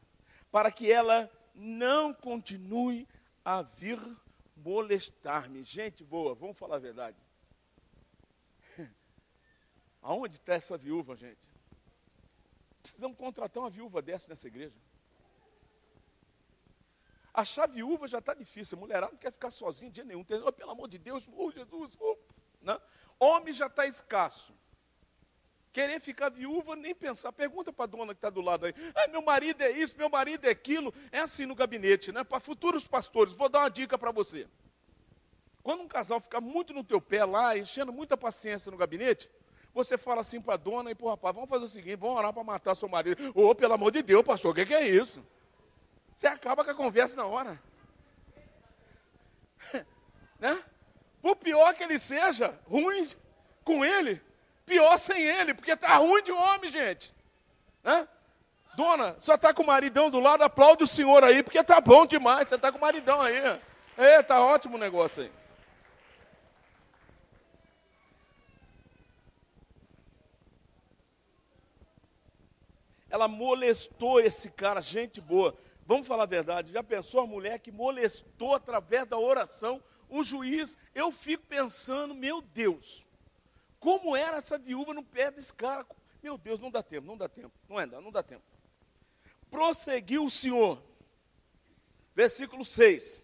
para 0.50 0.70
que 0.70 0.90
ela 0.90 1.30
não 1.54 2.14
continue 2.14 3.06
a 3.44 3.62
vir 3.62 3.98
molestar-me. 4.56 5.62
Gente 5.62 6.02
boa, 6.02 6.34
vamos 6.34 6.56
falar 6.56 6.76
a 6.76 6.80
verdade. 6.80 7.16
Aonde 10.00 10.36
está 10.36 10.54
essa 10.54 10.76
viúva, 10.78 11.16
gente? 11.16 11.52
Precisamos 12.82 13.16
contratar 13.16 13.62
uma 13.62 13.70
viúva 13.70 14.02
dessa 14.02 14.28
nessa 14.30 14.46
igreja. 14.46 14.76
Achar 17.32 17.66
viúva 17.66 18.06
já 18.06 18.18
está 18.18 18.34
difícil. 18.34 18.76
A 18.76 18.80
mulherada 18.80 19.12
não 19.12 19.18
quer 19.18 19.32
ficar 19.32 19.50
sozinha 19.50 19.90
dia 19.90 20.04
nenhum. 20.04 20.24
Oh, 20.44 20.52
pelo 20.52 20.70
amor 20.70 20.88
de 20.88 20.98
Deus, 20.98 21.26
oh, 21.32 21.50
Jesus. 21.50 21.96
Oh. 21.98 22.18
Não. 22.60 22.80
Homem 23.18 23.54
já 23.54 23.66
está 23.66 23.86
escasso. 23.86 24.52
Querer 25.72 26.00
ficar 26.00 26.30
viúva, 26.30 26.76
nem 26.76 26.94
pensar. 26.94 27.32
Pergunta 27.32 27.72
para 27.72 27.84
a 27.84 27.88
dona 27.88 28.14
que 28.14 28.18
está 28.18 28.28
do 28.28 28.42
lado 28.42 28.66
aí. 28.66 28.74
Ah, 28.94 29.08
meu 29.08 29.22
marido 29.22 29.62
é 29.62 29.70
isso, 29.70 29.96
meu 29.96 30.10
marido 30.10 30.44
é 30.44 30.50
aquilo. 30.50 30.92
É 31.10 31.20
assim 31.20 31.46
no 31.46 31.54
gabinete, 31.54 32.12
né? 32.12 32.22
Para 32.22 32.38
futuros 32.40 32.86
pastores, 32.86 33.32
vou 33.32 33.48
dar 33.48 33.60
uma 33.60 33.70
dica 33.70 33.96
para 33.96 34.10
você. 34.10 34.46
Quando 35.62 35.82
um 35.82 35.88
casal 35.88 36.20
ficar 36.20 36.40
muito 36.40 36.74
no 36.74 36.84
teu 36.84 37.00
pé 37.00 37.24
lá, 37.24 37.56
enchendo 37.56 37.92
muita 37.92 38.16
paciência 38.16 38.70
no 38.70 38.76
gabinete, 38.76 39.30
você 39.72 39.96
fala 39.96 40.20
assim 40.20 40.40
para 40.40 40.54
a 40.54 40.56
dona 40.58 40.90
e 40.90 40.94
para 40.94 41.06
o 41.06 41.08
rapaz, 41.08 41.34
vamos 41.34 41.48
fazer 41.48 41.64
o 41.64 41.68
seguinte, 41.68 41.96
vamos 41.96 42.16
orar 42.16 42.32
para 42.32 42.44
matar 42.44 42.74
seu 42.74 42.88
marido. 42.88 43.32
Ô, 43.34 43.48
oh, 43.48 43.54
pelo 43.54 43.72
amor 43.72 43.92
de 43.92 44.02
Deus, 44.02 44.22
pastor, 44.22 44.50
o 44.50 44.54
que, 44.54 44.66
que 44.66 44.74
é 44.74 44.86
isso? 44.86 45.24
Você 46.14 46.26
acaba 46.26 46.64
com 46.64 46.70
a 46.70 46.74
conversa 46.74 47.16
na 47.16 47.26
hora. 47.26 47.62
né? 50.38 50.62
Por 51.22 51.36
pior 51.36 51.74
que 51.74 51.84
ele 51.84 51.98
seja, 51.98 52.58
ruim 52.66 53.08
com 53.64 53.84
ele, 53.84 54.20
pior 54.72 54.96
sem 54.96 55.22
ele, 55.22 55.52
porque 55.52 55.72
está 55.72 55.96
ruim 55.96 56.22
de 56.22 56.32
homem, 56.32 56.70
gente. 56.70 57.14
Né? 57.84 58.08
Dona, 58.74 59.14
só 59.18 59.34
está 59.34 59.52
com 59.52 59.62
o 59.62 59.66
maridão 59.66 60.08
do 60.08 60.18
lado, 60.18 60.42
aplaude 60.42 60.84
o 60.84 60.86
senhor 60.86 61.22
aí, 61.22 61.42
porque 61.42 61.58
está 61.58 61.78
bom 61.78 62.06
demais, 62.06 62.48
você 62.48 62.54
está 62.54 62.72
com 62.72 62.78
o 62.78 62.80
maridão 62.80 63.20
aí. 63.20 63.60
É, 63.98 64.22
tá 64.22 64.40
ótimo 64.40 64.76
o 64.76 64.80
negócio 64.80 65.24
aí. 65.24 65.32
Ela 73.10 73.28
molestou 73.28 74.18
esse 74.20 74.50
cara, 74.50 74.80
gente 74.80 75.20
boa. 75.20 75.54
Vamos 75.84 76.06
falar 76.06 76.22
a 76.22 76.26
verdade, 76.26 76.72
já 76.72 76.82
pensou 76.82 77.20
a 77.20 77.26
mulher 77.26 77.58
que 77.58 77.70
molestou 77.70 78.54
através 78.54 79.06
da 79.06 79.18
oração 79.18 79.82
um 80.08 80.24
juiz? 80.24 80.78
Eu 80.94 81.12
fico 81.12 81.44
pensando, 81.46 82.14
meu 82.14 82.40
Deus, 82.40 83.04
como 83.82 84.16
era 84.16 84.36
essa 84.36 84.56
viúva 84.56 84.94
no 84.94 85.02
pé 85.02 85.32
desse 85.32 85.52
cara? 85.52 85.84
Meu 86.22 86.38
Deus, 86.38 86.60
não 86.60 86.70
dá 86.70 86.84
tempo, 86.84 87.04
não 87.04 87.16
dá 87.16 87.28
tempo, 87.28 87.52
não 87.68 87.80
é, 87.80 87.84
não 87.84 88.12
dá 88.12 88.22
tempo. 88.22 88.44
Prosseguiu 89.50 90.24
o 90.24 90.30
Senhor, 90.30 90.80
versículo 92.14 92.64
6. 92.64 93.20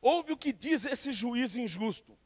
Ouve 0.00 0.32
o 0.32 0.36
que 0.36 0.52
diz 0.52 0.86
esse 0.86 1.12
juiz 1.12 1.56
injusto. 1.56 2.16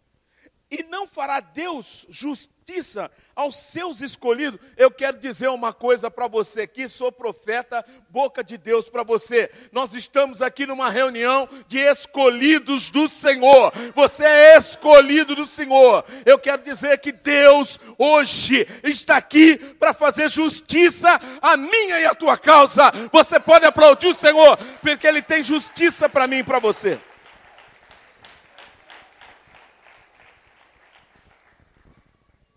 E 0.69 0.83
não 0.83 1.07
fará 1.07 1.39
Deus 1.39 2.05
justiça 2.09 3.09
aos 3.37 3.55
seus 3.55 4.01
escolhidos. 4.01 4.59
Eu 4.77 4.91
quero 4.91 5.17
dizer 5.17 5.49
uma 5.49 5.73
coisa 5.73 6.11
para 6.11 6.27
você 6.27 6.63
aqui, 6.63 6.89
sou 6.89 7.13
profeta, 7.13 7.85
boca 8.11 8.43
de 8.43 8.59
Deus 8.59 8.89
para 8.89 9.05
você. 9.05 9.49
Nós 9.71 9.95
estamos 9.95 10.43
aqui 10.43 10.67
numa 10.67 10.91
reunião 10.91 11.49
de 11.69 11.79
escolhidos 11.79 12.91
do 12.91 13.07
Senhor. 13.07 13.73
Você 13.95 14.25
é 14.25 14.59
escolhido 14.59 15.37
do 15.37 15.47
Senhor. 15.47 16.05
Eu 16.25 16.37
quero 16.37 16.63
dizer 16.65 16.99
que 16.99 17.13
Deus 17.13 17.79
hoje 17.97 18.67
está 18.83 19.17
aqui 19.17 19.59
para 19.75 19.95
fazer 19.95 20.29
justiça 20.29 21.21
a 21.41 21.57
minha 21.57 22.01
e 22.01 22.07
a 22.07 22.15
tua 22.15 22.37
causa. 22.37 22.91
Você 23.13 23.39
pode 23.39 23.65
aplaudir 23.65 24.09
o 24.09 24.15
Senhor, 24.15 24.57
porque 24.83 25.07
Ele 25.07 25.23
tem 25.23 25.45
justiça 25.45 26.09
para 26.09 26.27
mim 26.27 26.39
e 26.39 26.45
para 26.45 26.59
você. 26.59 27.01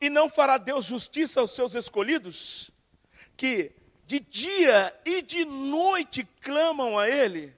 E 0.02 0.10
não 0.10 0.30
fará 0.30 0.58
Deus 0.58 0.86
justiça 0.86 1.40
aos 1.40 1.52
seus 1.52 1.76
escolhidos, 1.76 2.72
que 3.36 3.72
de 4.06 4.20
dia 4.20 4.98
e 5.06 5.22
de 5.22 5.46
noite 5.46 6.24
clamam 6.42 6.98
a 6.98 7.10
Ele, 7.10 7.54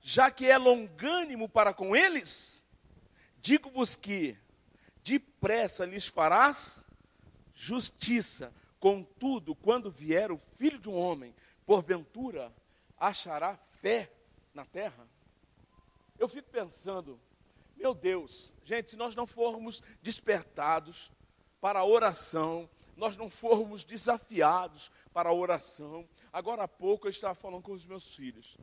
já 0.00 0.30
que 0.30 0.50
é 0.50 0.58
longânimo 0.58 1.48
para 1.48 1.72
com 1.72 1.96
eles? 1.96 2.64
Digo-vos 3.40 3.96
que 3.96 4.36
depressa 5.02 5.86
lhes 5.86 6.06
farás 6.06 6.86
justiça. 7.54 8.52
Contudo, 8.78 9.54
quando 9.54 9.90
vier 9.90 10.30
o 10.30 10.40
filho 10.58 10.78
de 10.78 10.90
um 10.90 10.94
homem, 10.94 11.34
porventura 11.64 12.52
achará 12.98 13.56
fé 13.80 14.10
na 14.52 14.66
terra? 14.66 15.08
Eu 16.18 16.28
fico 16.28 16.50
pensando, 16.50 17.18
meu 17.76 17.94
Deus, 17.94 18.52
gente, 18.62 18.90
se 18.90 18.96
nós 18.96 19.16
não 19.16 19.26
formos 19.26 19.82
despertados 20.02 21.10
para 21.64 21.78
a 21.78 21.84
oração, 21.86 22.68
nós 22.94 23.16
não 23.16 23.30
formos 23.30 23.84
desafiados 23.84 24.92
para 25.14 25.30
a 25.30 25.32
oração. 25.32 26.06
Agora 26.30 26.64
há 26.64 26.68
pouco 26.68 27.06
eu 27.06 27.10
estava 27.10 27.34
falando 27.34 27.62
com 27.62 27.72
os 27.72 27.86
meus 27.86 28.14
filhos. 28.14 28.58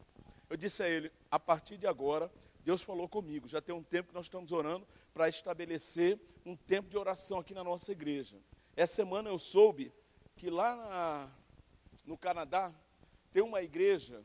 Eu 0.47 0.55
disse 0.55 0.83
a 0.83 0.87
ele: 0.87 1.11
a 1.31 1.39
partir 1.39 1.77
de 1.77 1.87
agora, 1.87 2.31
Deus 2.63 2.83
falou 2.83 3.09
comigo. 3.09 3.47
Já 3.47 3.59
tem 3.59 3.73
um 3.73 3.81
tempo 3.81 4.09
que 4.09 4.13
nós 4.13 4.27
estamos 4.27 4.51
orando 4.51 4.87
para 5.15 5.27
estabelecer 5.27 6.19
um 6.45 6.55
tempo 6.55 6.91
de 6.91 6.95
oração 6.95 7.39
aqui 7.39 7.55
na 7.55 7.63
nossa 7.63 7.91
igreja. 7.91 8.37
Essa 8.75 8.97
semana 8.97 9.29
eu 9.29 9.39
soube 9.39 9.91
que 10.35 10.51
lá 10.51 10.75
na, 10.75 11.31
no 12.05 12.15
Canadá 12.15 12.71
tem 13.33 13.41
uma 13.41 13.63
igreja 13.63 14.23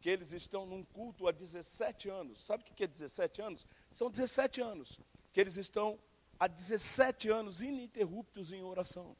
que 0.00 0.08
eles 0.08 0.32
estão 0.32 0.64
num 0.64 0.82
culto 0.82 1.28
há 1.28 1.32
17 1.32 2.08
anos. 2.08 2.42
Sabe 2.42 2.62
o 2.62 2.74
que 2.74 2.84
é 2.84 2.86
17 2.86 3.42
anos? 3.42 3.66
São 3.92 4.10
17 4.10 4.62
anos 4.62 4.98
que 5.34 5.38
eles 5.38 5.58
estão 5.58 5.98
há 6.38 6.46
17 6.46 7.28
anos 7.28 7.62
ininterruptos 7.62 8.52
em 8.52 8.62
oração. 8.62 9.16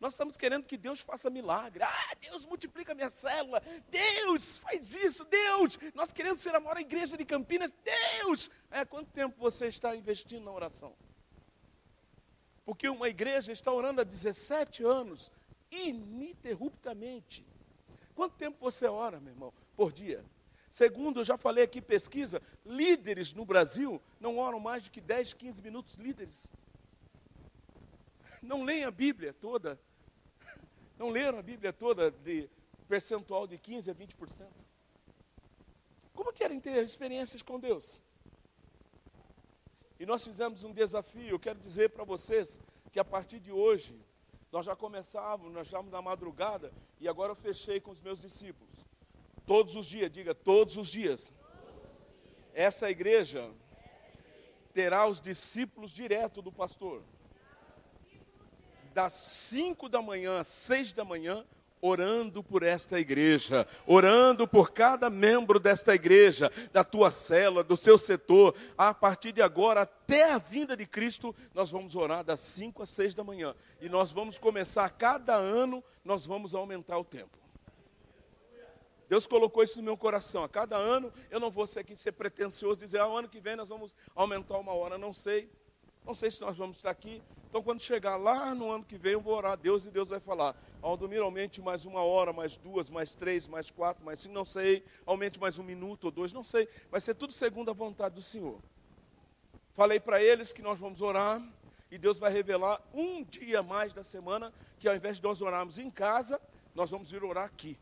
Nós 0.00 0.12
estamos 0.12 0.36
querendo 0.36 0.66
que 0.66 0.76
Deus 0.76 1.00
faça 1.00 1.30
milagre. 1.30 1.82
Ah, 1.82 2.14
Deus 2.20 2.44
multiplica 2.44 2.94
minha 2.94 3.08
célula. 3.08 3.62
Deus 3.88 4.58
faz 4.58 4.94
isso. 4.94 5.24
Deus, 5.24 5.78
nós 5.94 6.12
queremos 6.12 6.42
ser 6.42 6.54
a 6.54 6.60
maior 6.60 6.78
igreja 6.78 7.16
de 7.16 7.24
Campinas. 7.24 7.74
Deus, 7.82 8.50
é, 8.70 8.84
quanto 8.84 9.10
tempo 9.12 9.34
você 9.38 9.68
está 9.68 9.96
investindo 9.96 10.44
na 10.44 10.52
oração? 10.52 10.94
Porque 12.64 12.88
uma 12.88 13.08
igreja 13.08 13.52
está 13.52 13.72
orando 13.72 14.00
há 14.00 14.04
17 14.04 14.84
anos, 14.84 15.30
ininterruptamente. 15.70 17.46
Quanto 18.14 18.36
tempo 18.36 18.58
você 18.60 18.86
ora, 18.86 19.20
meu 19.20 19.32
irmão, 19.32 19.54
por 19.76 19.92
dia? 19.92 20.24
Segundo, 20.74 21.20
eu 21.20 21.24
já 21.24 21.36
falei 21.36 21.62
aqui, 21.62 21.80
pesquisa, 21.80 22.42
líderes 22.66 23.32
no 23.32 23.44
Brasil 23.44 24.02
não 24.18 24.38
oram 24.38 24.58
mais 24.58 24.82
de 24.82 24.90
que 24.90 25.00
10, 25.00 25.32
15 25.32 25.62
minutos 25.62 25.94
líderes. 25.94 26.50
Não 28.42 28.64
leem 28.64 28.82
a 28.82 28.90
Bíblia 28.90 29.32
toda. 29.32 29.78
Não 30.98 31.10
leram 31.10 31.38
a 31.38 31.42
Bíblia 31.42 31.72
toda 31.72 32.10
de 32.10 32.50
percentual 32.88 33.46
de 33.46 33.56
15 33.56 33.88
a 33.88 33.94
20%. 33.94 34.48
Como 36.12 36.32
querem 36.32 36.58
ter 36.58 36.84
experiências 36.84 37.40
com 37.40 37.60
Deus? 37.60 38.02
E 40.00 40.04
nós 40.04 40.24
fizemos 40.24 40.64
um 40.64 40.72
desafio, 40.72 41.36
eu 41.36 41.38
quero 41.38 41.60
dizer 41.60 41.90
para 41.90 42.02
vocês 42.02 42.58
que 42.90 42.98
a 42.98 43.04
partir 43.04 43.38
de 43.38 43.52
hoje, 43.52 43.96
nós 44.50 44.66
já 44.66 44.74
começávamos, 44.74 45.54
nós 45.54 45.68
estávamos 45.68 45.92
na 45.92 46.02
madrugada, 46.02 46.72
e 46.98 47.06
agora 47.06 47.30
eu 47.30 47.36
fechei 47.36 47.78
com 47.78 47.92
os 47.92 48.00
meus 48.00 48.20
discípulos. 48.20 48.63
Todos 49.46 49.76
os 49.76 49.86
dias, 49.86 50.10
diga 50.10 50.34
todos 50.34 50.76
os 50.76 50.88
dias. 50.88 51.32
Essa 52.54 52.90
igreja 52.90 53.50
terá 54.72 55.06
os 55.06 55.20
discípulos 55.20 55.90
direto 55.90 56.40
do 56.40 56.50
pastor. 56.50 57.02
Das 58.94 59.12
5 59.12 59.88
da 59.88 60.00
manhã 60.00 60.40
às 60.40 60.46
6 60.46 60.92
da 60.92 61.04
manhã, 61.04 61.44
orando 61.80 62.42
por 62.42 62.62
esta 62.62 62.98
igreja, 62.98 63.68
orando 63.86 64.48
por 64.48 64.72
cada 64.72 65.10
membro 65.10 65.60
desta 65.60 65.94
igreja, 65.94 66.50
da 66.72 66.82
tua 66.82 67.10
célula, 67.10 67.62
do 67.62 67.76
seu 67.76 67.98
setor. 67.98 68.54
A 68.78 68.94
partir 68.94 69.32
de 69.32 69.42
agora, 69.42 69.82
até 69.82 70.32
a 70.32 70.38
vinda 70.38 70.74
de 70.74 70.86
Cristo, 70.86 71.34
nós 71.52 71.70
vamos 71.70 71.94
orar 71.94 72.24
das 72.24 72.40
5 72.40 72.82
às 72.82 72.88
6 72.88 73.12
da 73.12 73.22
manhã. 73.22 73.54
E 73.80 73.88
nós 73.90 74.10
vamos 74.10 74.38
começar, 74.38 74.88
cada 74.90 75.34
ano, 75.34 75.84
nós 76.02 76.24
vamos 76.24 76.54
aumentar 76.54 76.96
o 76.96 77.04
tempo. 77.04 77.43
Deus 79.08 79.26
colocou 79.26 79.62
isso 79.62 79.78
no 79.78 79.84
meu 79.84 79.96
coração. 79.96 80.42
A 80.42 80.48
cada 80.48 80.76
ano 80.76 81.12
eu 81.30 81.38
não 81.38 81.50
vou 81.50 81.66
ser 81.66 81.80
aqui 81.80 81.96
ser 81.96 82.12
pretencioso, 82.12 82.80
dizer, 82.80 83.00
ah, 83.00 83.04
ano 83.04 83.28
que 83.28 83.40
vem 83.40 83.56
nós 83.56 83.68
vamos 83.68 83.94
aumentar 84.14 84.58
uma 84.58 84.72
hora. 84.72 84.96
Não 84.98 85.12
sei. 85.12 85.50
Não 86.04 86.14
sei 86.14 86.30
se 86.30 86.40
nós 86.40 86.56
vamos 86.56 86.76
estar 86.76 86.90
aqui. 86.90 87.22
Então, 87.48 87.62
quando 87.62 87.80
chegar 87.80 88.16
lá 88.16 88.54
no 88.54 88.70
ano 88.70 88.84
que 88.84 88.98
vem, 88.98 89.12
eu 89.12 89.20
vou 89.20 89.34
orar 89.34 89.52
a 89.52 89.56
Deus 89.56 89.86
e 89.86 89.90
Deus 89.90 90.10
vai 90.10 90.20
falar: 90.20 90.54
Aldomiro, 90.82 91.24
aumente 91.24 91.62
mais 91.62 91.86
uma 91.86 92.02
hora, 92.02 92.32
mais 92.32 92.56
duas, 92.56 92.90
mais 92.90 93.14
três, 93.14 93.46
mais 93.46 93.70
quatro, 93.70 94.04
mais 94.04 94.20
cinco, 94.20 94.34
não 94.34 94.44
sei. 94.44 94.84
Aumente 95.06 95.40
mais 95.40 95.58
um 95.58 95.62
minuto 95.62 96.04
ou 96.04 96.10
dois, 96.10 96.32
não 96.32 96.44
sei. 96.44 96.68
Vai 96.90 97.00
ser 97.00 97.14
tudo 97.14 97.32
segundo 97.32 97.70
a 97.70 97.74
vontade 97.74 98.16
do 98.16 98.20
Senhor. 98.20 98.60
Falei 99.72 99.98
para 99.98 100.22
eles 100.22 100.52
que 100.52 100.60
nós 100.60 100.78
vamos 100.78 101.00
orar 101.00 101.42
e 101.90 101.96
Deus 101.96 102.18
vai 102.18 102.32
revelar 102.32 102.80
um 102.92 103.22
dia 103.22 103.62
mais 103.62 103.92
da 103.92 104.02
semana 104.02 104.52
que 104.78 104.88
ao 104.88 104.94
invés 104.94 105.16
de 105.16 105.22
nós 105.22 105.40
orarmos 105.40 105.78
em 105.78 105.90
casa, 105.90 106.40
nós 106.74 106.90
vamos 106.90 107.12
ir 107.12 107.24
orar 107.24 107.44
aqui. 107.44 107.78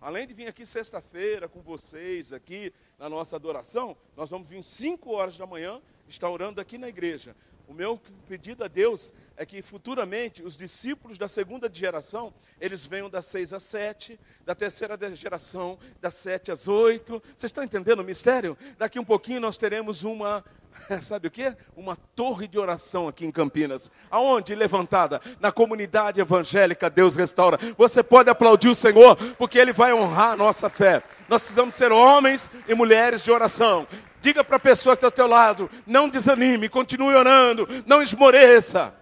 Além 0.00 0.26
de 0.26 0.32
vir 0.32 0.48
aqui 0.48 0.64
sexta-feira 0.64 1.46
com 1.46 1.60
vocês, 1.60 2.32
aqui 2.32 2.72
na 2.98 3.06
nossa 3.06 3.36
adoração, 3.36 3.94
nós 4.16 4.30
vamos 4.30 4.48
vir 4.48 4.64
5 4.64 5.12
horas 5.12 5.36
da 5.36 5.46
manhã, 5.46 5.78
estar 6.08 6.30
orando 6.30 6.58
aqui 6.58 6.78
na 6.78 6.88
igreja. 6.88 7.36
O 7.68 7.74
meu 7.74 8.00
pedido 8.26 8.64
a 8.64 8.68
Deus 8.68 9.12
é 9.36 9.44
que 9.44 9.60
futuramente 9.60 10.42
os 10.42 10.56
discípulos 10.56 11.18
da 11.18 11.28
segunda 11.28 11.70
geração, 11.70 12.32
eles 12.58 12.86
venham 12.86 13.10
das 13.10 13.26
seis 13.26 13.52
às 13.52 13.62
sete, 13.62 14.18
da 14.42 14.54
terceira 14.54 14.98
geração, 15.14 15.78
das 16.00 16.14
sete 16.14 16.50
às 16.50 16.66
oito. 16.66 17.22
Vocês 17.36 17.50
estão 17.50 17.62
entendendo 17.62 18.00
o 18.00 18.04
mistério? 18.04 18.56
Daqui 18.78 18.98
um 18.98 19.04
pouquinho 19.04 19.40
nós 19.40 19.58
teremos 19.58 20.02
uma, 20.02 20.42
sabe 21.00 21.28
o 21.28 21.30
que? 21.30 21.54
Uma 21.76 21.96
torre 21.96 22.46
de 22.48 22.58
oração 22.58 23.08
aqui 23.08 23.24
em 23.24 23.30
Campinas. 23.30 23.90
Aonde? 24.10 24.54
Levantada. 24.54 25.20
Na 25.38 25.52
comunidade 25.52 26.20
evangélica 26.20 26.90
Deus 26.90 27.16
restaura. 27.16 27.58
Você 27.76 28.02
pode 28.02 28.30
aplaudir 28.30 28.68
o 28.68 28.74
Senhor, 28.74 29.16
porque 29.36 29.58
Ele 29.58 29.72
vai 29.72 29.92
honrar 29.92 30.32
a 30.32 30.36
nossa 30.36 30.68
fé. 30.68 31.02
Nós 31.28 31.42
precisamos 31.42 31.74
ser 31.74 31.92
homens 31.92 32.50
e 32.66 32.74
mulheres 32.74 33.22
de 33.22 33.30
oração. 33.30 33.86
Diga 34.20 34.44
para 34.44 34.56
a 34.56 34.60
pessoa 34.60 34.96
que 34.96 34.98
está 34.98 35.06
ao 35.06 35.12
teu 35.12 35.26
lado, 35.26 35.70
não 35.86 36.08
desanime, 36.08 36.68
continue 36.68 37.14
orando, 37.14 37.66
não 37.86 38.02
esmoreça. 38.02 38.94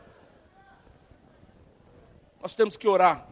Nós 2.40 2.54
temos 2.54 2.76
que 2.76 2.86
orar. 2.86 3.26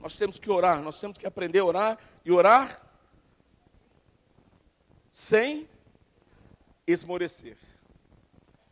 Nós 0.00 0.14
temos 0.14 0.38
que 0.38 0.50
orar, 0.50 0.82
nós 0.82 1.00
temos 1.00 1.16
que 1.16 1.26
aprender 1.26 1.60
a 1.60 1.64
orar 1.64 1.98
e 2.26 2.30
orar 2.30 2.82
sem 5.10 5.66
esmorecer. 6.86 7.56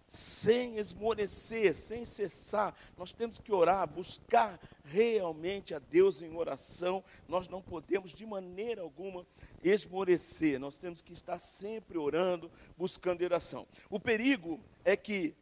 Sem 0.08 0.76
esmorecer, 0.76 1.74
sem 1.74 2.04
cessar. 2.04 2.74
Nós 2.98 3.12
temos 3.12 3.38
que 3.38 3.50
orar, 3.52 3.88
buscar 3.88 4.60
realmente 4.84 5.74
a 5.74 5.78
Deus 5.78 6.20
em 6.20 6.36
oração. 6.36 7.02
Nós 7.26 7.48
não 7.48 7.62
podemos 7.62 8.12
de 8.12 8.26
maneira 8.26 8.82
alguma 8.82 9.26
esmorecer. 9.62 10.60
Nós 10.60 10.78
temos 10.78 11.00
que 11.00 11.12
estar 11.14 11.38
sempre 11.38 11.96
orando, 11.96 12.50
buscando 12.76 13.24
oração. 13.24 13.66
O 13.88 13.98
perigo 13.98 14.60
é 14.84 14.96
que 14.96 15.34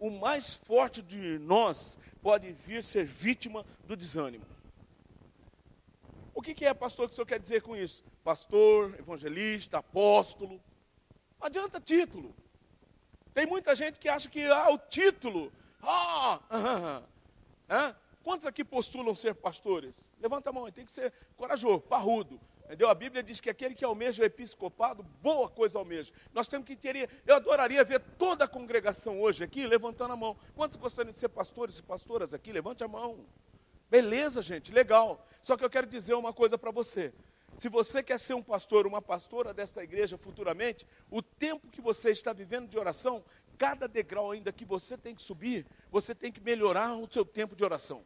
o 0.00 0.10
mais 0.10 0.54
forte 0.54 1.02
de 1.02 1.38
nós 1.38 1.98
pode 2.22 2.52
vir 2.52 2.82
ser 2.82 3.04
vítima 3.04 3.66
do 3.86 3.96
desânimo. 3.96 4.46
O 6.34 6.40
que, 6.40 6.64
é, 6.64 6.72
pastor, 6.72 7.08
que 7.08 7.12
o 7.12 7.14
senhor 7.16 7.26
quer 7.26 7.40
dizer 7.40 7.62
com 7.62 7.76
isso? 7.76 8.04
Pastor, 8.22 8.94
evangelista, 8.96 9.78
apóstolo. 9.78 10.60
Não 11.38 11.46
adianta 11.46 11.80
título. 11.80 12.34
Tem 13.32 13.46
muita 13.46 13.74
gente 13.76 14.00
que 14.00 14.08
acha 14.08 14.28
que 14.28 14.44
ah, 14.46 14.70
o 14.70 14.78
título. 14.78 15.52
Ah, 15.82 16.40
ah, 16.50 17.02
ah, 17.68 17.94
Quantos 18.22 18.46
aqui 18.46 18.64
postulam 18.64 19.14
ser 19.14 19.34
pastores? 19.34 20.08
Levanta 20.20 20.50
a 20.50 20.52
mão, 20.52 20.70
tem 20.70 20.84
que 20.84 20.92
ser 20.92 21.12
corajoso, 21.36 21.80
parrudo. 21.80 22.40
Entendeu? 22.64 22.90
A 22.90 22.94
Bíblia 22.94 23.22
diz 23.22 23.40
que 23.40 23.48
aquele 23.48 23.74
que 23.74 23.82
almeja 23.82 24.22
o 24.22 24.26
episcopado, 24.26 25.02
boa 25.22 25.48
coisa 25.48 25.78
almeja. 25.78 26.12
Nós 26.34 26.46
temos 26.46 26.66
que 26.66 26.76
ter, 26.76 27.08
eu 27.26 27.36
adoraria 27.36 27.82
ver 27.82 27.98
toda 28.18 28.44
a 28.44 28.48
congregação 28.48 29.20
hoje 29.22 29.42
aqui 29.42 29.66
levantando 29.66 30.12
a 30.12 30.16
mão. 30.16 30.36
Quantos 30.54 30.76
gostariam 30.76 31.10
de 31.10 31.18
ser 31.18 31.30
pastores 31.30 31.78
e 31.78 31.82
pastoras 31.82 32.34
aqui? 32.34 32.52
Levante 32.52 32.84
a 32.84 32.88
mão. 32.88 33.24
Beleza, 33.90 34.42
gente, 34.42 34.70
legal. 34.70 35.26
Só 35.40 35.56
que 35.56 35.64
eu 35.64 35.70
quero 35.70 35.86
dizer 35.86 36.12
uma 36.12 36.32
coisa 36.32 36.58
para 36.58 36.70
você. 36.70 37.14
Se 37.58 37.68
você 37.68 38.04
quer 38.04 38.20
ser 38.20 38.34
um 38.34 38.42
pastor, 38.42 38.86
uma 38.86 39.02
pastora 39.02 39.52
desta 39.52 39.82
igreja 39.82 40.16
futuramente, 40.16 40.86
o 41.10 41.20
tempo 41.20 41.68
que 41.68 41.80
você 41.80 42.12
está 42.12 42.32
vivendo 42.32 42.68
de 42.68 42.78
oração, 42.78 43.24
cada 43.58 43.88
degrau 43.88 44.30
ainda 44.30 44.52
que 44.52 44.64
você 44.64 44.96
tem 44.96 45.12
que 45.12 45.20
subir, 45.20 45.66
você 45.90 46.14
tem 46.14 46.30
que 46.30 46.40
melhorar 46.40 46.96
o 46.96 47.12
seu 47.12 47.24
tempo 47.24 47.56
de 47.56 47.64
oração. 47.64 48.04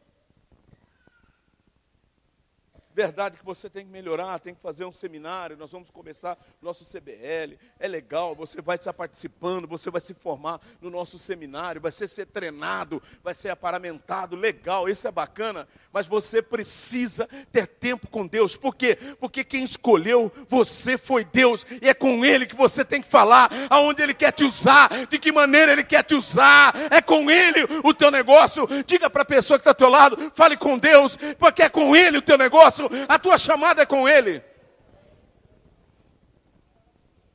Verdade 2.95 3.37
que 3.37 3.45
você 3.45 3.69
tem 3.69 3.83
que 3.85 3.91
melhorar, 3.91 4.37
tem 4.37 4.53
que 4.53 4.61
fazer 4.61 4.85
um 4.85 4.91
seminário, 4.91 5.57
nós 5.57 5.71
vamos 5.71 5.89
começar 5.89 6.37
nosso 6.61 6.85
CBL. 6.85 7.57
É 7.79 7.87
legal, 7.87 8.35
você 8.35 8.61
vai 8.61 8.75
estar 8.75 8.93
participando, 8.93 9.67
você 9.67 9.89
vai 9.89 9.99
se 9.99 10.13
formar 10.13 10.61
no 10.79 10.91
nosso 10.91 11.17
seminário, 11.17 11.81
vai 11.81 11.91
ser, 11.91 12.07
ser 12.07 12.27
treinado, 12.27 13.01
vai 13.23 13.33
ser 13.33 13.49
aparamentado, 13.49 14.35
legal, 14.35 14.87
isso 14.87 15.07
é 15.07 15.11
bacana, 15.11 15.67
mas 15.91 16.05
você 16.05 16.39
precisa 16.39 17.27
ter 17.51 17.65
tempo 17.65 18.07
com 18.07 18.27
Deus. 18.27 18.55
Por 18.55 18.75
quê? 18.75 18.95
Porque 19.19 19.43
quem 19.43 19.63
escolheu 19.63 20.31
você 20.47 20.95
foi 20.95 21.25
Deus, 21.25 21.65
e 21.81 21.89
é 21.89 21.95
com 21.95 22.23
Ele 22.23 22.45
que 22.45 22.55
você 22.55 22.85
tem 22.85 23.01
que 23.01 23.07
falar, 23.07 23.49
aonde 23.71 24.03
Ele 24.03 24.13
quer 24.13 24.31
te 24.31 24.43
usar, 24.43 25.07
de 25.07 25.17
que 25.17 25.31
maneira 25.31 25.71
Ele 25.71 25.83
quer 25.83 26.03
te 26.03 26.13
usar, 26.13 26.75
é 26.91 27.01
com 27.01 27.31
Ele 27.31 27.63
o 27.83 27.91
teu 27.91 28.11
negócio. 28.11 28.67
Diga 28.85 29.09
para 29.09 29.23
a 29.23 29.25
pessoa 29.25 29.57
que 29.57 29.61
está 29.61 29.71
ao 29.71 29.75
teu 29.75 29.89
lado, 29.89 30.31
fale 30.35 30.55
com 30.55 30.77
Deus, 30.77 31.17
porque 31.39 31.63
é 31.63 31.69
com 31.69 31.95
Ele 31.95 32.19
o 32.19 32.21
teu 32.21 32.37
negócio 32.37 32.82
a 33.07 33.19
tua 33.19 33.37
chamada 33.37 33.81
é 33.81 33.85
com 33.85 34.07
Ele. 34.07 34.43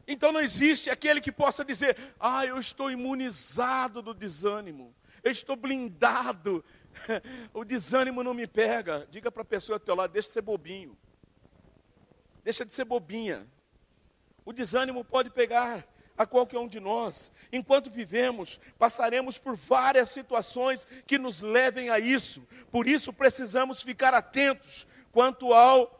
Então 0.06 0.32
não 0.32 0.40
existe 0.40 0.88
aquele 0.88 1.20
que 1.20 1.30
possa 1.30 1.62
dizer: 1.62 1.96
Ah, 2.18 2.46
eu 2.46 2.58
estou 2.58 2.90
imunizado 2.90 4.00
do 4.00 4.14
desânimo, 4.14 4.94
eu 5.22 5.30
estou 5.30 5.54
blindado, 5.54 6.64
o 7.52 7.62
desânimo 7.62 8.24
não 8.24 8.32
me 8.32 8.46
pega. 8.46 9.06
Diga 9.10 9.30
para 9.30 9.42
a 9.42 9.44
pessoa 9.44 9.78
do 9.78 9.84
teu 9.84 9.94
lado: 9.94 10.10
deixa 10.10 10.28
de 10.28 10.32
ser 10.32 10.42
bobinho, 10.42 10.96
deixa 12.42 12.64
de 12.64 12.72
ser 12.72 12.86
bobinha. 12.86 13.46
O 14.46 14.52
desânimo 14.52 15.04
pode 15.04 15.28
pegar 15.28 15.86
a 16.16 16.26
qualquer 16.26 16.58
um 16.58 16.66
de 16.66 16.80
nós. 16.80 17.30
Enquanto 17.52 17.90
vivemos, 17.90 18.58
passaremos 18.78 19.38
por 19.38 19.54
várias 19.54 20.08
situações 20.08 20.86
que 21.06 21.18
nos 21.18 21.42
levem 21.42 21.90
a 21.90 21.98
isso. 21.98 22.42
Por 22.70 22.88
isso 22.88 23.12
precisamos 23.12 23.82
ficar 23.82 24.14
atentos 24.14 24.86
quanto 25.12 25.52
ao 25.52 25.98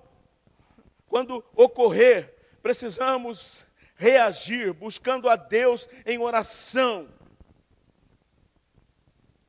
quando 1.09 1.42
ocorrer, 1.57 2.35
precisamos 2.62 3.66
reagir 3.97 4.73
buscando 4.73 5.29
a 5.29 5.37
Deus 5.37 5.88
em 6.05 6.18
oração. 6.18 7.09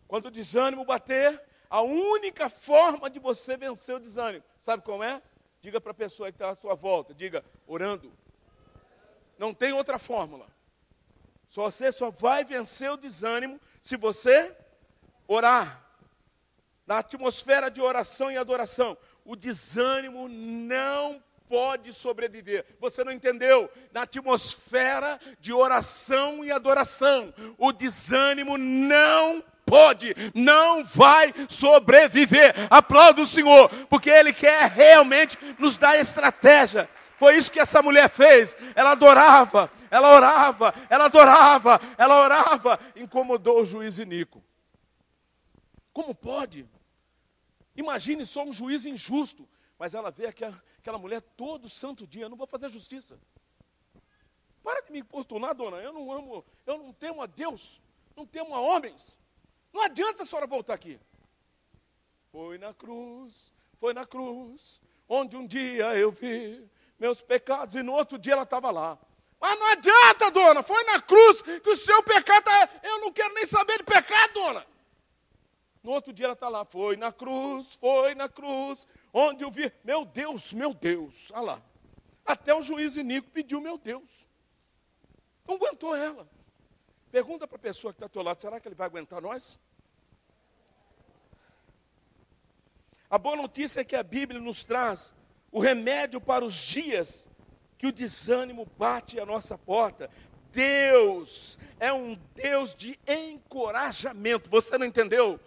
Quando 0.08 0.28
o 0.28 0.32
desânimo 0.32 0.86
bater, 0.86 1.42
a 1.70 1.82
única 1.82 2.50
forma 2.50 3.10
de 3.10 3.20
você 3.20 3.56
vencer 3.56 3.96
o 3.96 4.00
desânimo, 4.00 4.44
sabe 4.60 4.84
como 4.84 5.04
é? 5.04 5.22
Diga 5.62 5.80
para 5.80 5.92
a 5.92 5.96
pessoa 5.96 6.32
que 6.32 6.36
está 6.36 6.50
à 6.50 6.56
sua 6.56 6.74
volta, 6.74 7.14
diga, 7.14 7.44
orando. 7.68 8.12
Não 9.38 9.54
tem 9.54 9.74
outra 9.74 10.00
fórmula. 10.00 10.48
Só 11.48 11.70
você 11.70 11.92
só 11.92 12.10
vai 12.10 12.44
vencer 12.44 12.90
o 12.90 12.98
desânimo 12.98 13.60
se 13.82 13.98
você 13.98 14.56
orar. 15.28 15.86
Na 16.90 16.98
atmosfera 16.98 17.70
de 17.70 17.80
oração 17.80 18.32
e 18.32 18.38
adoração 18.38 18.98
o 19.24 19.36
desânimo 19.36 20.28
não 20.28 21.22
pode 21.48 21.94
sobreviver. 21.94 22.66
Você 22.80 23.04
não 23.04 23.12
entendeu? 23.12 23.70
Na 23.94 24.02
atmosfera 24.02 25.20
de 25.40 25.54
oração 25.54 26.44
e 26.44 26.52
adoração, 26.52 27.32
o 27.60 27.72
desânimo 27.72 28.58
não 28.58 29.44
pode, 29.68 30.16
não 30.34 30.84
vai 30.84 31.32
sobreviver. 31.48 32.56
Aplauda 32.72 33.22
o 33.22 33.28
Senhor, 33.28 33.70
porque 33.88 34.10
Ele 34.10 34.34
quer 34.34 34.72
realmente 34.72 35.38
nos 35.60 35.78
dar 35.78 35.96
estratégia. 35.96 36.90
Foi 37.18 37.38
isso 37.38 37.52
que 37.52 37.60
essa 37.60 37.84
mulher 37.84 38.10
fez. 38.10 38.58
Ela 38.74 38.94
adorava, 38.94 39.72
ela 39.92 40.12
orava, 40.12 40.74
ela 40.90 41.06
adorava, 41.06 41.80
ela 42.00 42.20
orava. 42.20 42.80
Incomodou 42.96 43.62
o 43.62 43.66
juiz 43.66 44.00
Inico. 44.00 44.44
Como 45.94 46.16
pode? 46.16 46.68
Imagine 47.80 48.26
só 48.26 48.44
um 48.44 48.52
juiz 48.52 48.86
injusto, 48.86 49.48
mas 49.78 49.94
ela 49.94 50.12
vê 50.12 50.26
aquela, 50.26 50.62
aquela 50.80 50.98
mulher 50.98 51.22
todo 51.22 51.70
santo 51.70 52.06
dia, 52.06 52.24
eu 52.24 52.30
não 52.30 52.36
vou 52.36 52.46
fazer 52.46 52.70
justiça. 52.70 53.18
Para 54.62 54.82
de 54.82 54.92
me 54.92 55.00
importunar, 55.00 55.56
dona, 55.56 55.78
eu 55.78 55.94
não 55.94 56.12
amo, 56.12 56.46
eu 56.66 56.78
não 56.78 56.92
temo 56.92 57.22
a 57.22 57.26
Deus, 57.26 57.82
não 58.18 58.26
temo 58.26 58.54
a 58.54 58.60
homens. 58.60 59.18
Não 59.72 59.82
adianta 59.82 60.24
a 60.24 60.26
senhora 60.26 60.46
voltar 60.46 60.74
aqui. 60.74 61.00
Foi 62.34 62.58
na 62.58 62.74
cruz, 62.74 63.54
foi 63.80 63.94
na 63.94 64.06
cruz, 64.06 64.82
onde 65.08 65.38
um 65.38 65.48
dia 65.48 65.96
eu 65.96 66.12
vi 66.12 66.70
meus 67.00 67.22
pecados, 67.22 67.76
e 67.76 67.82
no 67.82 67.94
outro 67.94 68.18
dia 68.18 68.34
ela 68.34 68.44
estava 68.44 68.70
lá. 68.72 69.00
Mas 69.40 69.58
não 69.58 69.68
adianta, 69.68 70.30
dona, 70.32 70.62
foi 70.62 70.84
na 70.84 71.02
cruz 71.02 71.42
que 71.42 71.70
o 71.70 71.78
seu 71.78 72.04
pecado 72.04 72.40
está. 72.40 72.70
Eu 72.84 73.00
não 73.00 73.14
quero 73.14 73.34
nem 73.36 73.46
saber 73.46 73.78
de 73.78 73.86
pecado, 73.86 74.34
dona. 74.34 74.68
No 75.82 75.92
outro 75.92 76.12
dia 76.12 76.26
ela 76.26 76.34
está 76.34 76.50
lá, 76.50 76.66
foi 76.66 76.98
na 76.98 77.12
cruz, 77.12 77.76
foi 77.76 78.14
na 78.14 78.28
cruz, 78.28 78.88
onde 79.14 79.44
eu 79.44 79.52
vi, 79.52 79.72
meu 79.84 80.04
Deus, 80.04 80.52
meu 80.52 80.74
Deus, 80.74 81.32
olha 81.32 81.42
lá. 81.42 81.64
Até 82.26 82.54
o 82.54 82.62
juiz 82.62 82.98
Inico 82.98 83.30
pediu, 83.32 83.62
meu 83.62 83.78
Deus. 83.78 84.28
Não 85.48 85.56
aguentou 85.56 85.96
ela. 85.96 86.30
Pergunta 87.12 87.48
para 87.48 87.56
a 87.56 87.60
pessoa 87.60 87.92
que 87.92 87.98
está 87.98 88.06
ao 88.06 88.10
teu 88.10 88.22
lado, 88.22 88.42
será 88.42 88.60
que 88.60 88.68
ele 88.68 88.76
vai 88.76 88.86
aguentar 88.86 89.22
nós? 89.22 89.60
A 93.10 93.18
boa 93.18 93.36
notícia 93.36 93.82
é 93.82 93.84
que 93.84 93.96
a 93.96 94.04
Bíblia 94.04 94.40
nos 94.40 94.64
traz 94.64 95.16
o 95.52 95.60
remédio 95.60 96.22
para 96.22 96.46
os 96.46 96.54
dias 96.54 97.28
que 97.78 97.88
o 97.88 97.92
desânimo 97.92 98.68
bate 98.78 99.20
à 99.20 99.26
nossa 99.26 99.58
porta. 99.58 100.10
Deus 100.52 101.58
é 101.80 101.92
um 101.92 102.16
Deus 102.36 102.76
de 102.76 103.00
encorajamento. 103.08 104.50
Você 104.50 104.78
não 104.78 104.86
entendeu? 104.86 105.40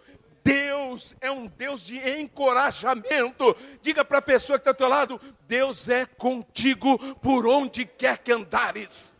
Deus 0.43 1.15
é 1.21 1.31
um 1.31 1.47
Deus 1.47 1.85
de 1.85 1.97
encorajamento. 2.19 3.55
Diga 3.81 4.03
para 4.03 4.17
a 4.17 4.21
pessoa 4.21 4.59
que 4.59 4.61
está 4.61 4.71
ao 4.71 4.75
teu 4.75 4.89
lado: 4.89 5.19
Deus 5.47 5.87
é 5.87 6.05
contigo 6.05 6.97
por 7.15 7.47
onde 7.47 7.85
quer 7.85 8.17
que 8.17 8.31
andares. 8.31 9.15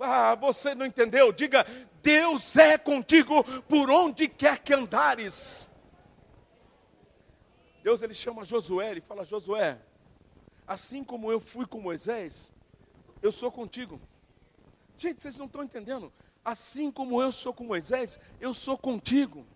Ah, 0.00 0.34
você 0.34 0.74
não 0.74 0.84
entendeu? 0.84 1.32
Diga: 1.32 1.64
Deus 2.02 2.56
é 2.56 2.76
contigo 2.76 3.44
por 3.62 3.90
onde 3.90 4.26
quer 4.28 4.58
que 4.58 4.74
andares. 4.74 5.68
Deus 7.82 8.02
ele 8.02 8.14
chama 8.14 8.44
Josué, 8.44 8.90
ele 8.90 9.00
fala: 9.00 9.24
Josué, 9.24 9.78
assim 10.66 11.04
como 11.04 11.30
eu 11.30 11.38
fui 11.38 11.66
com 11.66 11.80
Moisés, 11.80 12.52
eu 13.22 13.30
sou 13.30 13.52
contigo. 13.52 14.00
Gente, 14.98 15.22
vocês 15.22 15.36
não 15.36 15.46
estão 15.46 15.62
entendendo? 15.62 16.12
Assim 16.44 16.90
como 16.90 17.22
eu 17.22 17.30
sou 17.30 17.54
com 17.54 17.64
Moisés, 17.64 18.18
eu 18.40 18.52
sou 18.52 18.76
contigo. 18.76 19.46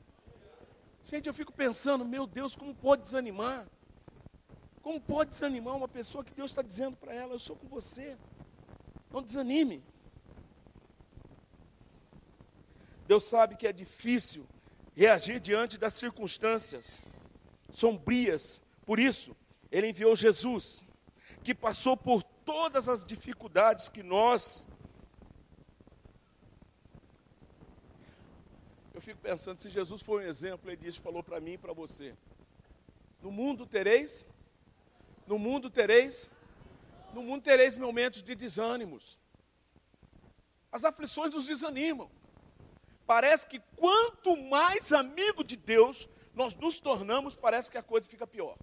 Gente, 1.10 1.26
eu 1.26 1.32
fico 1.32 1.50
pensando, 1.50 2.04
meu 2.04 2.26
Deus, 2.26 2.54
como 2.54 2.74
pode 2.74 3.00
desanimar? 3.02 3.66
Como 4.82 5.00
pode 5.00 5.30
desanimar 5.30 5.74
uma 5.74 5.88
pessoa 5.88 6.22
que 6.22 6.34
Deus 6.34 6.50
está 6.50 6.60
dizendo 6.60 6.98
para 6.98 7.14
ela, 7.14 7.32
eu 7.32 7.38
sou 7.38 7.56
com 7.56 7.66
você? 7.66 8.14
Não 9.10 9.22
desanime. 9.22 9.82
Deus 13.06 13.24
sabe 13.24 13.56
que 13.56 13.66
é 13.66 13.72
difícil 13.72 14.46
reagir 14.94 15.40
diante 15.40 15.78
das 15.78 15.94
circunstâncias 15.94 17.02
sombrias. 17.70 18.60
Por 18.84 18.98
isso, 18.98 19.34
Ele 19.72 19.88
enviou 19.88 20.14
Jesus, 20.14 20.84
que 21.42 21.54
passou 21.54 21.96
por 21.96 22.22
todas 22.22 22.86
as 22.86 23.02
dificuldades 23.02 23.88
que 23.88 24.02
nós. 24.02 24.66
Eu 28.98 29.02
fico 29.02 29.20
pensando, 29.20 29.60
se 29.60 29.70
Jesus 29.70 30.02
foi 30.02 30.24
um 30.24 30.28
exemplo, 30.28 30.68
Ele 30.68 30.76
disse, 30.76 30.98
falou 30.98 31.22
para 31.22 31.38
mim 31.38 31.52
e 31.52 31.56
para 31.56 31.72
você: 31.72 32.16
No 33.22 33.30
mundo 33.30 33.64
tereis, 33.64 34.26
no 35.24 35.38
mundo 35.38 35.70
tereis, 35.70 36.28
no 37.14 37.22
mundo 37.22 37.40
tereis 37.40 37.76
momentos 37.76 38.24
de 38.24 38.34
desânimos. 38.34 39.16
As 40.72 40.84
aflições 40.84 41.32
nos 41.32 41.46
desanimam 41.46 42.10
parece 43.06 43.46
que 43.46 43.60
quanto 43.76 44.36
mais 44.36 44.92
amigo 44.92 45.44
de 45.44 45.54
Deus 45.56 46.08
nós 46.34 46.56
nos 46.56 46.80
tornamos, 46.80 47.36
parece 47.36 47.70
que 47.70 47.78
a 47.78 47.82
coisa 47.84 48.08
fica 48.08 48.26
pior. 48.26 48.58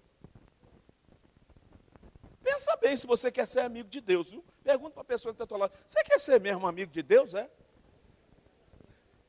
Pensa 2.42 2.76
bem 2.76 2.94
se 2.94 3.06
você 3.06 3.32
quer 3.32 3.46
ser 3.46 3.60
amigo 3.60 3.88
de 3.88 4.02
Deus, 4.02 4.32
viu? 4.32 4.44
Pergunta 4.62 4.90
para 4.90 5.00
a 5.00 5.06
pessoa 5.06 5.32
que 5.34 5.42
está 5.42 5.54
ao 5.54 5.58
lado: 5.58 5.72
você 5.88 6.04
quer 6.04 6.20
ser 6.20 6.38
mesmo 6.42 6.66
amigo 6.66 6.92
de 6.92 7.02
Deus? 7.02 7.32
É? 7.32 7.50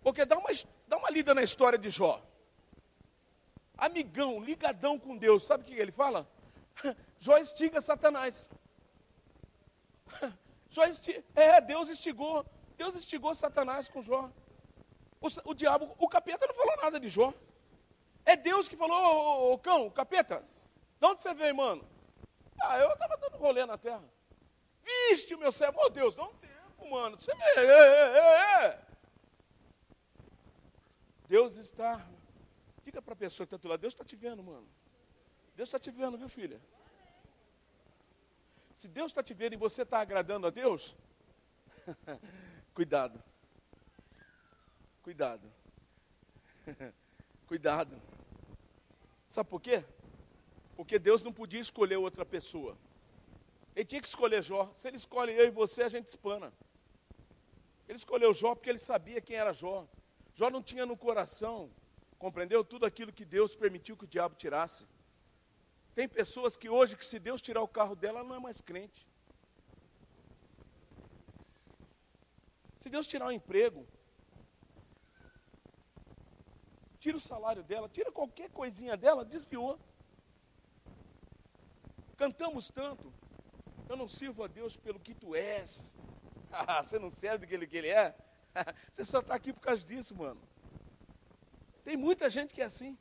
Porque 0.07 0.23
dá 0.23 0.37
uma, 0.37 0.49
dá 0.87 0.95
uma 0.95 1.09
lida 1.09 1.35
na 1.35 1.43
história 1.43 1.77
de 1.77 1.89
Jó. 1.89 2.25
Amigão, 3.77 4.39
ligadão 4.39 4.97
com 4.97 5.17
Deus, 5.17 5.45
sabe 5.45 5.63
o 5.63 5.65
que 5.65 5.73
ele 5.73 5.91
fala? 5.91 6.25
Jó 7.19 7.37
estiga 7.37 7.81
Satanás. 7.81 8.49
Jó. 10.69 10.83
É, 11.35 11.59
Deus 11.59 11.89
estigou. 11.89 12.45
Deus 12.77 12.95
estigou 12.95 13.35
Satanás 13.35 13.89
com 13.89 14.01
Jó. 14.01 14.31
O, 15.19 15.27
o, 15.43 15.53
diabo, 15.53 15.93
o 15.99 16.07
capeta 16.07 16.47
não 16.47 16.55
falou 16.55 16.77
nada 16.77 17.01
de 17.01 17.09
Jó. 17.09 17.33
É 18.23 18.37
Deus 18.37 18.69
que 18.69 18.77
falou, 18.77 18.97
ô, 18.97 19.49
ô, 19.49 19.53
ô 19.55 19.59
cão, 19.59 19.89
capeta, 19.89 20.41
de 21.01 21.05
onde 21.05 21.21
você 21.21 21.33
veio, 21.33 21.53
mano? 21.53 21.85
Ah, 22.61 22.79
eu 22.79 22.93
estava 22.93 23.17
dando 23.17 23.35
rolê 23.35 23.65
na 23.65 23.77
terra. 23.77 24.05
Viste 25.09 25.35
o 25.35 25.37
meu 25.37 25.51
servo, 25.51 25.81
ô 25.81 25.89
Deus, 25.89 26.15
dá 26.15 26.23
um 26.23 26.33
tempo, 26.35 26.89
mano. 26.89 27.19
Você 27.19 27.29
é, 27.33 27.59
é, 27.59 27.65
é, 27.65 28.65
é. 28.67 28.86
Deus 31.27 31.57
está. 31.57 32.07
Diga 32.83 33.01
para 33.01 33.13
a 33.13 33.17
pessoa 33.17 33.45
que 33.45 33.53
está 33.53 33.61
do 33.61 33.67
lado, 33.67 33.81
Deus 33.81 33.93
está 33.93 34.05
te 34.05 34.15
vendo, 34.15 34.41
mano. 34.41 34.67
Deus 35.55 35.67
está 35.67 35.77
te 35.77 35.91
vendo, 35.91 36.17
viu, 36.17 36.29
filha? 36.29 36.61
Se 38.73 38.87
Deus 38.87 39.11
está 39.11 39.21
te 39.21 39.33
vendo 39.33 39.53
e 39.53 39.57
você 39.57 39.81
está 39.81 39.99
agradando 39.99 40.47
a 40.47 40.49
Deus, 40.49 40.95
cuidado. 42.73 43.21
Cuidado. 45.01 45.51
Cuidado. 47.47 48.01
Sabe 49.27 49.49
por 49.49 49.61
quê? 49.61 49.83
Porque 50.75 50.99
Deus 50.99 51.21
não 51.21 51.31
podia 51.33 51.61
escolher 51.61 51.95
outra 51.97 52.25
pessoa. 52.25 52.77
Ele 53.75 53.85
tinha 53.85 54.01
que 54.01 54.07
escolher 54.07 54.43
Jó. 54.43 54.69
Se 54.73 54.87
ele 54.87 54.97
escolhe 54.97 55.33
eu 55.33 55.45
e 55.45 55.49
você, 55.49 55.83
a 55.83 55.89
gente 55.89 56.07
espana. 56.07 56.51
Ele 57.87 57.97
escolheu 57.97 58.33
Jó 58.33 58.53
porque 58.53 58.69
ele 58.69 58.79
sabia 58.79 59.21
quem 59.21 59.37
era 59.37 59.53
Jó. 59.53 59.87
Jó 60.37 60.51
não 60.51 60.61
tinha 60.61 60.85
no 60.85 60.95
coração, 60.95 61.71
compreendeu? 62.19 62.63
Tudo 62.63 62.85
aquilo 62.85 63.11
que 63.11 63.25
Deus 63.25 63.55
permitiu 63.55 63.97
que 63.97 64.03
o 64.03 64.07
diabo 64.15 64.35
tirasse. 64.35 64.85
Tem 65.95 66.07
pessoas 66.07 66.55
que 66.55 66.69
hoje, 66.69 66.95
que 66.95 67.03
se 67.03 67.17
Deus 67.17 67.41
tirar 67.41 67.63
o 67.63 67.67
carro 67.67 67.95
dela, 67.95 68.19
ela 68.19 68.29
não 68.29 68.35
é 68.35 68.39
mais 68.39 68.61
crente. 68.61 69.09
Se 72.77 72.87
Deus 72.87 73.07
tirar 73.07 73.25
o 73.25 73.31
emprego, 73.31 73.87
tira 76.99 77.17
o 77.17 77.19
salário 77.19 77.63
dela, 77.63 77.89
tira 77.89 78.11
qualquer 78.11 78.51
coisinha 78.51 78.95
dela, 78.95 79.25
desviou. 79.25 79.79
Cantamos 82.15 82.69
tanto, 82.69 83.11
eu 83.89 83.97
não 83.97 84.07
sirvo 84.07 84.43
a 84.43 84.47
Deus 84.47 84.77
pelo 84.77 84.99
que 84.99 85.15
tu 85.15 85.33
és. 85.33 85.97
Você 86.83 86.99
não 86.99 87.09
serve 87.09 87.47
do 87.47 87.49
que 87.49 87.55
ele, 87.55 87.65
que 87.65 87.77
ele 87.77 87.89
é? 87.89 88.15
Você 88.91 89.05
só 89.05 89.19
está 89.19 89.35
aqui 89.35 89.53
por 89.53 89.61
causa 89.61 89.83
disso, 89.83 90.15
mano. 90.15 90.41
Tem 91.83 91.95
muita 91.95 92.29
gente 92.29 92.53
que 92.53 92.61
é 92.61 92.65
assim. 92.65 92.97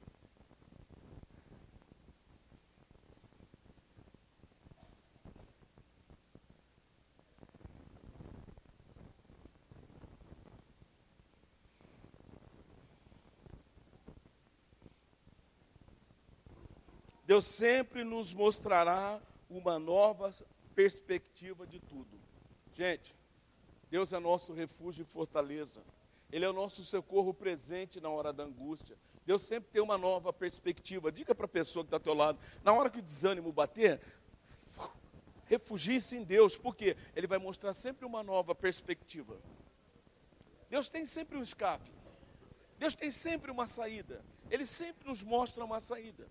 Deus 17.27 17.45
sempre 17.45 18.05
nos 18.05 18.33
mostrará 18.33 19.21
uma 19.51 19.81
nova 19.81 20.33
perspectiva 20.77 21.67
de 21.67 21.81
tudo. 21.81 22.21
Gente, 22.73 23.17
Deus 23.91 24.13
é 24.13 24.19
nosso 24.19 24.53
refúgio 24.53 25.03
e 25.03 25.05
fortaleza. 25.05 25.83
Ele 26.31 26.45
é 26.45 26.49
o 26.49 26.53
nosso 26.53 26.85
socorro 26.85 27.33
presente 27.33 28.01
na 28.01 28.09
hora 28.09 28.33
da 28.33 28.45
angústia. 28.45 28.97
Deus 29.25 29.43
sempre 29.43 29.71
tem 29.71 29.83
uma 29.83 29.97
nova 29.97 30.33
perspectiva. 30.33 31.13
Diga 31.13 31.35
para 31.35 31.47
a 31.47 31.49
pessoa 31.49 31.85
que 31.85 31.89
está 31.89 31.97
ao 31.97 32.01
teu 32.01 32.15
lado, 32.15 32.39
na 32.63 32.73
hora 32.73 32.91
que 32.91 32.99
o 32.99 33.03
desânimo 33.03 33.53
bater, 33.53 34.01
refugie-se 35.47 36.17
em 36.17 36.25
Deus, 36.25 36.57
porque 36.57 36.97
Ele 37.15 37.27
vai 37.27 37.39
mostrar 37.39 37.75
sempre 37.75 38.05
uma 38.05 38.23
nova 38.23 38.55
perspectiva. 38.55 39.39
Deus 40.69 40.89
tem 40.89 41.07
sempre 41.07 41.39
um 41.39 41.43
escape. 41.43 41.91
Deus 42.79 42.95
tem 42.95 43.11
sempre 43.11 43.51
uma 43.51 43.67
saída. 43.67 44.25
Ele 44.51 44.67
sempre 44.67 45.09
nos 45.09 45.23
mostra 45.23 45.65
uma 45.65 45.81
saída. 45.81 46.29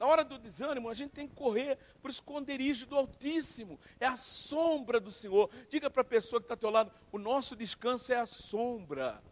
Na 0.00 0.06
hora 0.06 0.24
do 0.24 0.38
desânimo, 0.38 0.88
a 0.88 0.94
gente 0.94 1.10
tem 1.10 1.28
que 1.28 1.34
correr 1.34 1.76
para 2.00 2.08
o 2.08 2.10
esconderijo 2.10 2.86
do 2.86 2.96
Altíssimo. 2.96 3.78
É 4.00 4.06
a 4.06 4.16
sombra 4.16 4.98
do 4.98 5.10
Senhor. 5.10 5.50
Diga 5.68 5.90
para 5.90 6.00
a 6.00 6.04
pessoa 6.04 6.40
que 6.40 6.46
está 6.46 6.54
ao 6.54 6.58
teu 6.58 6.70
lado: 6.70 6.90
o 7.12 7.18
nosso 7.18 7.54
descanso 7.54 8.10
é 8.10 8.16
a 8.16 8.24
sombra. 8.24 9.22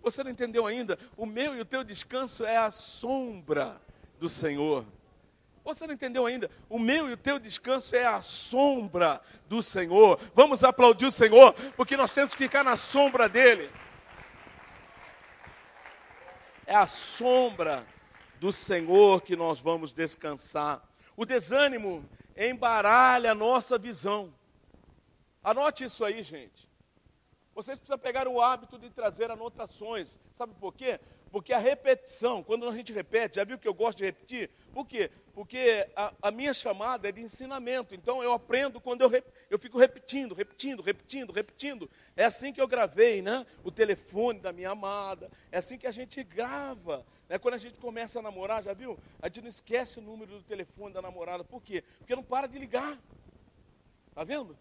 Você 0.00 0.22
não 0.22 0.30
entendeu 0.30 0.66
ainda? 0.66 0.96
O 1.16 1.26
meu 1.26 1.56
e 1.56 1.60
o 1.60 1.64
teu 1.64 1.82
descanso 1.82 2.44
é 2.44 2.58
a 2.58 2.70
sombra 2.70 3.82
do 4.20 4.28
Senhor. 4.28 4.86
Você 5.64 5.84
não 5.84 5.94
entendeu 5.94 6.24
ainda? 6.24 6.48
O 6.68 6.78
meu 6.78 7.08
e 7.08 7.12
o 7.12 7.16
teu 7.16 7.40
descanso 7.40 7.96
é 7.96 8.06
a 8.06 8.22
sombra 8.22 9.20
do 9.48 9.60
Senhor. 9.64 10.20
Vamos 10.32 10.62
aplaudir 10.62 11.06
o 11.06 11.10
Senhor, 11.10 11.54
porque 11.76 11.96
nós 11.96 12.12
temos 12.12 12.34
que 12.34 12.44
ficar 12.44 12.62
na 12.62 12.76
sombra 12.76 13.28
dele. 13.28 13.68
É 16.64 16.76
a 16.76 16.86
sombra 16.86 17.84
do 18.40 18.52
Senhor 18.52 19.22
que 19.22 19.36
nós 19.36 19.58
vamos 19.58 19.92
descansar. 19.92 20.86
O 21.16 21.24
desânimo 21.24 22.04
embaralha 22.36 23.32
a 23.32 23.34
nossa 23.34 23.76
visão. 23.76 24.32
Anote 25.42 25.84
isso 25.84 26.04
aí, 26.04 26.22
gente. 26.22 26.68
Vocês 27.54 27.76
precisam 27.76 27.98
pegar 27.98 28.28
o 28.28 28.40
hábito 28.40 28.78
de 28.78 28.88
trazer 28.88 29.30
anotações. 29.30 30.20
Sabe 30.32 30.54
por 30.54 30.72
quê? 30.72 31.00
Porque 31.32 31.52
a 31.52 31.58
repetição, 31.58 32.42
quando 32.42 32.68
a 32.68 32.72
gente 32.72 32.92
repete, 32.92 33.36
já 33.36 33.44
viu 33.44 33.58
que 33.58 33.66
eu 33.66 33.74
gosto 33.74 33.98
de 33.98 34.04
repetir? 34.04 34.48
Por 34.72 34.86
quê? 34.86 35.10
Porque 35.34 35.88
a, 35.96 36.12
a 36.22 36.30
minha 36.30 36.54
chamada 36.54 37.08
é 37.08 37.12
de 37.12 37.20
ensinamento. 37.20 37.94
Então 37.94 38.22
eu 38.22 38.32
aprendo 38.32 38.80
quando 38.80 39.02
eu, 39.02 39.10
eu 39.50 39.58
fico 39.58 39.76
repetindo, 39.76 40.34
repetindo, 40.34 40.82
repetindo, 40.82 41.32
repetindo. 41.32 41.90
É 42.16 42.24
assim 42.24 42.52
que 42.52 42.60
eu 42.60 42.68
gravei, 42.68 43.20
né? 43.20 43.44
O 43.64 43.72
telefone 43.72 44.38
da 44.38 44.52
minha 44.52 44.70
amada. 44.70 45.28
É 45.50 45.58
assim 45.58 45.76
que 45.76 45.86
a 45.86 45.92
gente 45.92 46.22
grava. 46.22 47.04
Né? 47.28 47.38
Quando 47.38 47.54
a 47.54 47.58
gente 47.58 47.78
começa 47.78 48.18
a 48.18 48.22
namorar, 48.22 48.62
já 48.62 48.72
viu? 48.72 48.98
A 49.20 49.26
gente 49.26 49.42
não 49.42 49.48
esquece 49.48 49.98
o 49.98 50.02
número 50.02 50.32
do 50.32 50.42
telefone 50.42 50.94
da 50.94 51.02
namorada. 51.02 51.44
Por 51.44 51.62
quê? 51.62 51.84
Porque 51.98 52.16
não 52.16 52.22
para 52.22 52.46
de 52.46 52.58
ligar. 52.58 52.98
Está 54.08 54.24
vendo? 54.24 54.56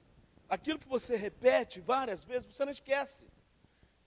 Aquilo 0.49 0.79
que 0.79 0.87
você 0.87 1.15
repete 1.15 1.79
várias 1.79 2.23
vezes, 2.23 2.45
você 2.45 2.63
não 2.63 2.71
esquece. 2.71 3.25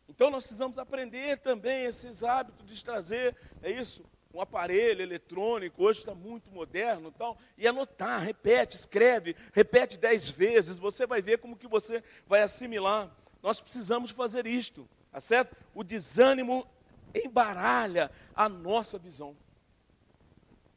Então 0.09 0.31
nós 0.31 0.45
precisamos 0.45 0.79
aprender 0.79 1.39
também 1.39 1.85
esses 1.85 2.25
hábitos 2.25 2.67
de 2.67 2.85
trazer, 2.85 3.37
é 3.63 3.71
isso, 3.71 4.05
um 4.35 4.41
aparelho 4.41 5.03
eletrônico, 5.03 5.85
hoje 5.85 6.01
está 6.01 6.15
muito 6.15 6.51
moderno 6.51 7.13
tal, 7.13 7.39
e 7.57 7.67
anotar, 7.67 8.21
repete, 8.21 8.77
escreve, 8.77 9.37
repete 9.53 9.99
dez 9.99 10.29
vezes, 10.29 10.79
você 10.79 11.07
vai 11.07 11.23
ver 11.23 11.39
como 11.39 11.57
que 11.57 11.69
você 11.69 12.03
vai 12.27 12.43
assimilar. 12.43 13.11
nós 13.43 13.61
precisamos 13.61 14.11
fazer 14.11 14.47
isto, 14.47 14.89
tá 15.13 15.21
certo? 15.21 15.57
O 15.75 15.85
desânimo 15.85 16.67
embaralha 17.15 18.11
a 18.35 18.49
nossa 18.49 18.99
visão. 18.99 19.37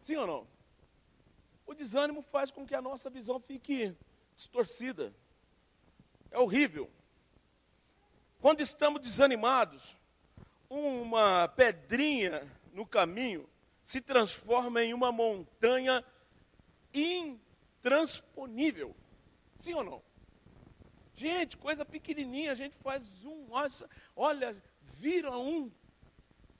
Sim 0.03 0.17
ou 0.17 0.27
não? 0.27 0.47
O 1.65 1.73
desânimo 1.73 2.21
faz 2.21 2.51
com 2.51 2.65
que 2.65 2.75
a 2.75 2.81
nossa 2.81 3.09
visão 3.09 3.39
fique 3.39 3.95
distorcida. 4.35 5.13
É 6.29 6.37
horrível. 6.39 6.91
Quando 8.41 8.59
estamos 8.61 9.01
desanimados, 9.01 9.97
uma 10.69 11.47
pedrinha 11.47 12.45
no 12.73 12.85
caminho 12.85 13.49
se 13.81 14.01
transforma 14.01 14.83
em 14.83 14.93
uma 14.93 15.11
montanha 15.11 16.03
intransponível. 16.93 18.95
Sim 19.55 19.73
ou 19.75 19.83
não? 19.83 20.01
Gente, 21.15 21.57
coisa 21.57 21.85
pequenininha, 21.85 22.51
a 22.51 22.55
gente 22.55 22.75
faz 22.77 23.23
um, 23.23 23.45
olha, 24.15 24.55
vira 24.81 25.37
um. 25.37 25.71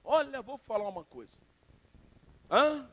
Olha, 0.04 0.42
vou 0.42 0.58
falar 0.58 0.88
uma 0.88 1.04
coisa. 1.04 1.38
Hã? 2.50 2.90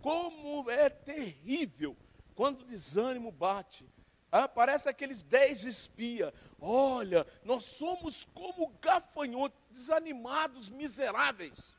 Como 0.00 0.70
é 0.70 0.88
terrível 0.88 1.96
quando 2.34 2.62
o 2.62 2.64
desânimo 2.64 3.30
bate. 3.30 3.88
Ah, 4.30 4.46
parece 4.46 4.88
aqueles 4.88 5.22
dez 5.22 5.64
espias. 5.64 6.32
Olha, 6.60 7.26
nós 7.44 7.64
somos 7.64 8.26
como 8.34 8.68
gafanhotos, 8.80 9.58
desanimados, 9.70 10.68
miseráveis. 10.68 11.76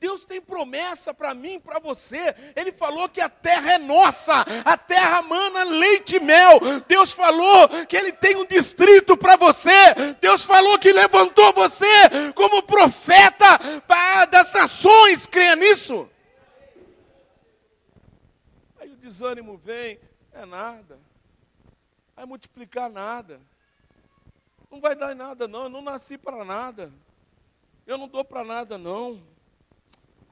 Deus 0.00 0.24
tem 0.24 0.40
promessa 0.40 1.14
para 1.14 1.32
mim, 1.34 1.58
para 1.58 1.78
você. 1.78 2.34
Ele 2.54 2.72
falou 2.72 3.08
que 3.08 3.20
a 3.20 3.28
terra 3.28 3.74
é 3.74 3.78
nossa, 3.78 4.44
a 4.64 4.76
terra 4.76 5.22
mana 5.22 5.64
leite 5.64 6.16
e 6.16 6.20
mel. 6.20 6.58
Deus 6.86 7.12
falou 7.12 7.68
que 7.86 7.96
Ele 7.96 8.12
tem 8.12 8.36
um 8.36 8.44
distrito 8.44 9.16
para 9.16 9.36
você. 9.36 9.94
Deus 10.20 10.44
falou 10.44 10.78
que 10.78 10.92
levantou 10.92 11.52
você 11.52 12.32
como 12.34 12.62
profeta 12.62 13.58
das 14.30 14.52
nações. 14.52 15.26
Creia 15.26 15.56
nisso. 15.56 16.08
Aí 18.78 18.90
o 18.90 18.96
desânimo 18.96 19.56
vem, 19.56 19.98
é 20.32 20.44
nada. 20.44 20.98
Vai 22.14 22.26
multiplicar 22.26 22.90
nada. 22.90 23.40
Não 24.70 24.80
vai 24.80 24.94
dar 24.94 25.14
nada, 25.14 25.48
não. 25.48 25.64
Eu 25.64 25.68
não 25.68 25.80
nasci 25.82 26.18
para 26.18 26.44
nada. 26.44 26.92
Eu 27.86 27.96
não 27.96 28.08
dou 28.08 28.24
para 28.24 28.44
nada, 28.44 28.76
não. 28.76 29.33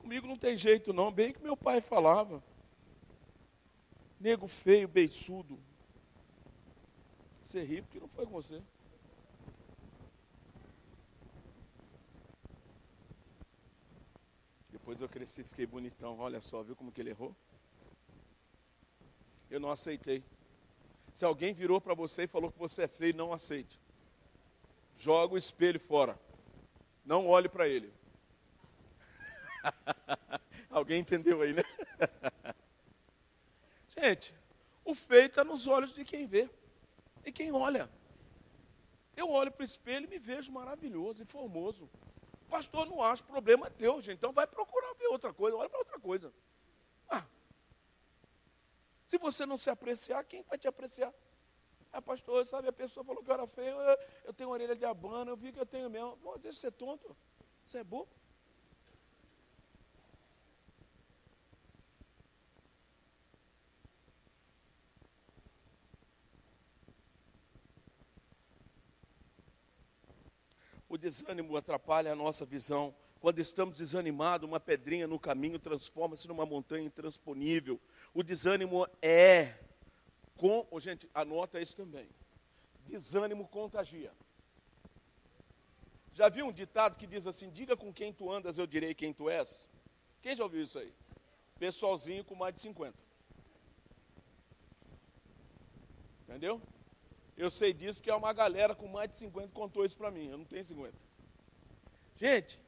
Comigo 0.02 0.26
não 0.26 0.36
tem 0.36 0.56
jeito, 0.56 0.92
não. 0.92 1.12
Bem 1.12 1.32
que 1.32 1.40
meu 1.40 1.56
pai 1.56 1.80
falava. 1.80 2.42
Nego 4.18 4.48
feio, 4.48 4.88
beiçudo. 4.88 5.58
Você 7.40 7.62
ri 7.62 7.82
porque 7.82 8.00
não 8.00 8.08
foi 8.08 8.26
com 8.26 8.32
você. 8.32 8.60
Depois 14.70 15.00
eu 15.00 15.08
cresci, 15.08 15.44
fiquei 15.44 15.66
bonitão. 15.66 16.18
Olha 16.18 16.40
só, 16.40 16.64
viu 16.64 16.74
como 16.74 16.90
que 16.90 17.00
ele 17.00 17.10
errou? 17.10 17.34
Eu 19.48 19.60
não 19.60 19.70
aceitei. 19.70 20.24
Se 21.14 21.24
alguém 21.24 21.54
virou 21.54 21.80
para 21.80 21.94
você 21.94 22.24
e 22.24 22.26
falou 22.26 22.50
que 22.50 22.58
você 22.58 22.82
é 22.82 22.88
feio, 22.88 23.14
não 23.14 23.32
aceite. 23.32 23.78
Joga 24.96 25.34
o 25.34 25.38
espelho 25.38 25.78
fora. 25.78 26.18
Não 27.04 27.28
olhe 27.28 27.48
para 27.48 27.68
ele. 27.68 27.92
alguém 30.70 31.00
entendeu 31.00 31.40
aí, 31.42 31.52
né? 31.52 31.62
Gente, 33.88 34.34
o 34.84 34.94
feio 34.94 35.26
está 35.26 35.44
nos 35.44 35.66
olhos 35.66 35.92
de 35.92 36.04
quem 36.04 36.26
vê 36.26 36.48
e 37.24 37.30
quem 37.30 37.52
olha. 37.52 37.90
Eu 39.16 39.30
olho 39.30 39.52
para 39.52 39.62
o 39.62 39.64
espelho 39.64 40.06
e 40.06 40.08
me 40.08 40.18
vejo 40.18 40.50
maravilhoso 40.50 41.22
e 41.22 41.26
formoso. 41.26 41.88
Pastor, 42.48 42.86
não 42.86 43.02
acho 43.02 43.24
problema 43.24 43.70
teu, 43.70 44.00
gente. 44.00 44.16
Então 44.16 44.32
vai 44.32 44.46
procurar 44.46 44.94
ver 44.94 45.06
outra 45.06 45.32
coisa, 45.32 45.56
olha 45.56 45.68
para 45.68 45.78
outra 45.78 45.98
coisa. 45.98 46.32
Ah, 47.08 47.24
se 49.06 49.18
você 49.18 49.44
não 49.44 49.58
se 49.58 49.68
apreciar, 49.68 50.24
quem 50.24 50.42
vai 50.42 50.56
te 50.56 50.66
apreciar? 50.66 51.12
Ah, 51.92 52.00
pastor, 52.00 52.46
sabe, 52.46 52.68
a 52.68 52.72
pessoa 52.72 53.04
falou 53.04 53.22
que 53.22 53.30
eu 53.30 53.34
era 53.34 53.46
feio, 53.46 53.78
eu, 53.78 53.98
eu 54.24 54.32
tenho 54.32 54.48
orelha 54.48 54.74
de 54.74 54.86
abano, 54.86 55.30
eu 55.30 55.36
vi 55.36 55.52
que 55.52 55.60
eu 55.60 55.66
tenho 55.66 55.90
mesmo. 55.90 56.16
Vou 56.16 56.38
dizer, 56.38 56.54
você 56.54 56.68
é 56.68 56.70
tonto, 56.70 57.14
você 57.62 57.78
é 57.78 57.84
bobo. 57.84 58.08
Desânimo 71.02 71.56
atrapalha 71.56 72.12
a 72.12 72.16
nossa 72.16 72.44
visão. 72.44 72.94
Quando 73.20 73.40
estamos 73.40 73.78
desanimados, 73.78 74.48
uma 74.48 74.60
pedrinha 74.60 75.06
no 75.06 75.18
caminho 75.18 75.58
transforma-se 75.58 76.28
numa 76.28 76.46
montanha 76.46 76.86
intransponível. 76.86 77.80
O 78.14 78.22
desânimo 78.22 78.86
é 79.00 79.54
com, 80.36 80.66
oh, 80.70 80.80
gente, 80.80 81.08
anota 81.12 81.60
isso 81.60 81.76
também. 81.76 82.08
Desânimo 82.86 83.46
contagia. 83.48 84.12
Já 86.14 86.28
viu 86.28 86.46
um 86.46 86.52
ditado 86.52 86.96
que 86.96 87.06
diz 87.06 87.26
assim: 87.26 87.50
diga 87.50 87.76
com 87.76 87.92
quem 87.92 88.12
tu 88.12 88.30
andas, 88.30 88.58
eu 88.58 88.66
direi 88.66 88.94
quem 88.94 89.12
tu 89.12 89.28
és? 89.28 89.68
Quem 90.20 90.36
já 90.36 90.44
ouviu 90.44 90.62
isso 90.62 90.78
aí? 90.78 90.92
Pessoalzinho 91.58 92.24
com 92.24 92.34
mais 92.34 92.54
de 92.54 92.60
50. 92.60 92.96
Entendeu? 96.28 96.60
Eu 97.42 97.50
sei 97.50 97.72
disso 97.72 97.98
porque 97.98 98.08
é 98.08 98.14
uma 98.14 98.32
galera 98.32 98.72
com 98.72 98.86
mais 98.86 99.08
de 99.08 99.16
50 99.16 99.48
contou 99.52 99.84
isso 99.84 99.96
para 99.96 100.12
mim. 100.12 100.28
Eu 100.28 100.38
não 100.38 100.44
tenho 100.44 100.64
50. 100.64 100.94
Gente, 102.14 102.60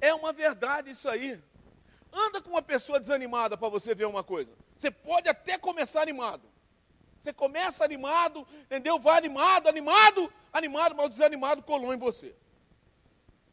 é 0.00 0.14
uma 0.14 0.32
verdade 0.32 0.88
isso 0.88 1.08
aí. 1.08 1.42
Anda 2.12 2.40
com 2.40 2.50
uma 2.50 2.62
pessoa 2.62 3.00
desanimada 3.00 3.56
para 3.56 3.68
você 3.68 3.92
ver 3.92 4.04
uma 4.04 4.22
coisa. 4.22 4.52
Você 4.76 4.88
pode 4.88 5.28
até 5.28 5.58
começar 5.58 6.00
animado. 6.00 6.48
Você 7.20 7.32
começa 7.32 7.84
animado, 7.84 8.46
entendeu? 8.60 9.00
Vai 9.00 9.18
animado, 9.18 9.68
animado, 9.68 10.32
animado, 10.52 10.94
mas 10.94 11.06
o 11.06 11.08
desanimado 11.08 11.60
colou 11.64 11.92
em 11.92 11.98
você. 11.98 12.36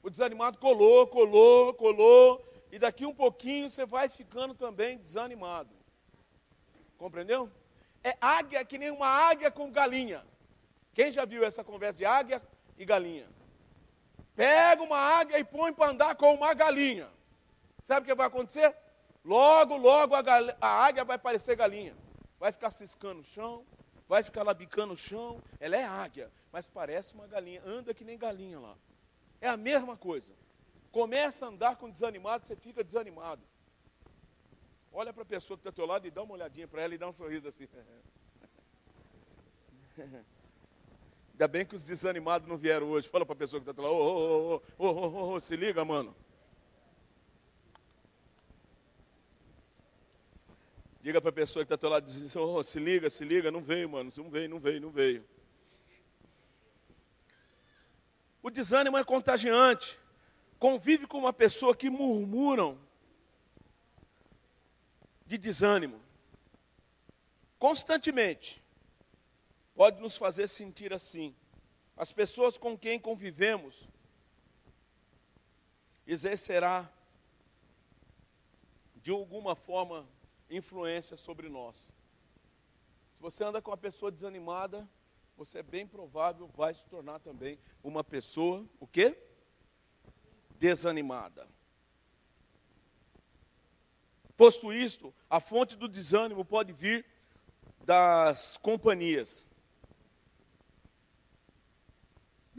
O 0.04 0.12
desanimado 0.12 0.60
colou, 0.60 1.08
colou, 1.08 1.74
colou, 1.74 2.54
e 2.72 2.78
daqui 2.78 3.04
um 3.04 3.16
pouquinho 3.16 3.68
você 3.68 3.84
vai 3.84 4.10
ficando 4.10 4.54
também 4.54 5.00
desanimado. 5.00 5.72
Compreendeu? 7.00 7.50
É 8.04 8.16
águia 8.22 8.64
que 8.64 8.78
nem 8.78 8.92
uma 8.92 9.08
águia 9.08 9.50
com 9.50 9.72
galinha. 9.72 10.30
Quem 10.94 11.12
já 11.12 11.26
viu 11.26 11.44
essa 11.44 11.64
conversa 11.64 11.98
de 11.98 12.06
águia 12.06 12.42
e 12.78 12.86
galinha? 12.86 13.28
Pega 14.36 14.82
uma 14.82 14.98
águia 14.98 15.40
e 15.40 15.44
põe 15.44 15.74
para 15.74 15.92
andar 15.92 16.16
com 16.16 16.34
uma 16.34 16.54
galinha. 16.54 17.10
Sabe 17.84 18.02
o 18.02 18.06
que 18.06 18.16
vai 18.16 18.28
acontecer? 18.28 18.76
Logo, 19.24 19.78
logo 19.78 20.16
a, 20.16 20.24
a 20.60 20.68
águia 20.68 21.04
vai 21.04 21.18
parecer 21.18 21.56
galinha. 21.56 21.96
Vai 22.40 22.52
ficar 22.52 22.72
ciscando 22.72 23.20
o 23.20 23.24
chão, 23.24 23.66
vai 24.08 24.24
ficar 24.24 24.44
labicando 24.44 24.94
o 24.94 24.98
chão. 24.98 25.42
Ela 25.60 25.78
é 25.78 25.84
águia, 25.84 26.32
mas 26.52 26.68
parece 26.68 27.14
uma 27.14 27.28
galinha. 27.28 27.62
Anda 27.66 27.94
que 27.94 28.04
nem 28.04 28.18
galinha 28.18 28.60
lá. 28.60 28.76
É 29.40 29.48
a 29.48 29.58
mesma 29.58 29.96
coisa. 29.96 30.34
Começa 30.92 31.46
a 31.46 31.50
andar 31.50 31.76
com 31.78 31.90
desanimado, 31.90 32.46
você 32.46 32.56
fica 32.56 32.84
desanimado. 32.84 33.42
Olha 34.92 35.14
para 35.14 35.24
a 35.24 35.26
pessoa 35.26 35.58
que 35.58 35.62
está 35.62 35.70
ao 35.70 35.74
teu 35.74 35.86
lado 35.86 36.06
e 36.06 36.12
dá 36.12 36.22
uma 36.22 36.34
olhadinha 36.34 36.68
para 36.68 36.82
ela 36.82 36.94
e 36.94 36.98
dá 36.98 37.08
um 37.08 37.14
sorriso 37.14 37.48
assim. 37.48 37.68
Ainda 41.42 41.48
bem 41.48 41.66
que 41.66 41.74
os 41.74 41.84
desanimados 41.84 42.48
não 42.48 42.56
vieram 42.56 42.88
hoje. 42.92 43.10
Fala 43.10 43.26
para 43.26 43.34
a 43.34 43.36
pessoa 43.36 43.60
que 43.60 43.68
está 43.68 43.82
lado, 43.82 43.96
ô, 43.96 44.62
ô, 44.78 44.86
ô, 44.86 45.34
ô, 45.34 45.42
se 45.42 45.56
liga, 45.56 45.84
mano. 45.84 46.16
Diga 51.02 51.20
para 51.20 51.32
a 51.32 51.34
pessoa 51.34 51.66
que 51.66 51.74
está 51.74 51.90
lado, 51.90 52.06
diz, 52.06 52.36
oh, 52.36 52.62
se 52.62 52.80
liga, 52.80 53.10
se 53.10 53.26
liga, 53.26 53.50
não 53.50 53.64
veio, 53.64 53.90
mano, 53.90 54.12
não 54.16 54.30
veio, 54.30 54.50
não 54.50 54.60
veio, 54.60 54.82
não 54.82 54.92
veio. 54.92 55.26
O 58.44 58.52
desânimo 58.52 59.00
é 59.00 59.04
contagiante. 59.04 60.00
Convive 60.60 61.08
com 61.08 61.18
uma 61.18 61.34
pessoa 61.34 61.76
que 61.76 61.90
murmuram 61.90 62.78
de 65.26 65.40
desânimo 65.40 66.00
constantemente. 67.58 68.61
Pode 69.76 70.00
nos 70.02 70.18
fazer 70.18 70.48
sentir 70.48 70.94
assim. 70.94 71.36
As 71.96 72.12
pessoas 72.12 72.58
com 72.58 72.78
quem 72.78 73.00
convivemos 73.00 73.88
exercerá 76.06 76.92
de 78.96 79.12
alguma 79.12 79.56
forma 79.56 80.08
influência 80.50 81.18
sobre 81.18 81.50
nós. 81.50 81.94
Se 83.14 83.22
você 83.22 83.44
anda 83.44 83.62
com 83.62 83.72
uma 83.72 83.78
pessoa 83.78 84.12
desanimada, 84.12 84.88
você 85.38 85.60
é 85.60 85.64
bem 85.64 85.88
provável 85.88 86.48
vai 86.48 86.74
se 86.74 86.86
tornar 86.86 87.20
também 87.20 87.58
uma 87.84 88.04
pessoa, 88.04 88.66
o 88.80 88.86
quê? 88.86 89.18
Desanimada. 90.60 91.48
Posto 94.38 94.74
isto, 94.74 95.14
a 95.30 95.40
fonte 95.40 95.76
do 95.76 95.88
desânimo 95.88 96.44
pode 96.44 96.74
vir 96.74 97.06
das 97.84 98.58
companhias. 98.58 99.48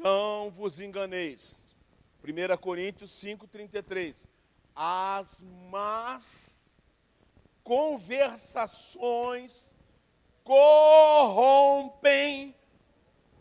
Não 0.03 0.51
vos 0.51 0.81
enganeis. 0.81 1.63
1 2.25 2.57
Coríntios 2.59 3.13
5,33. 3.23 4.27
As 4.75 5.41
más 5.71 6.75
conversações 7.63 9.77
corrompem 10.43 12.53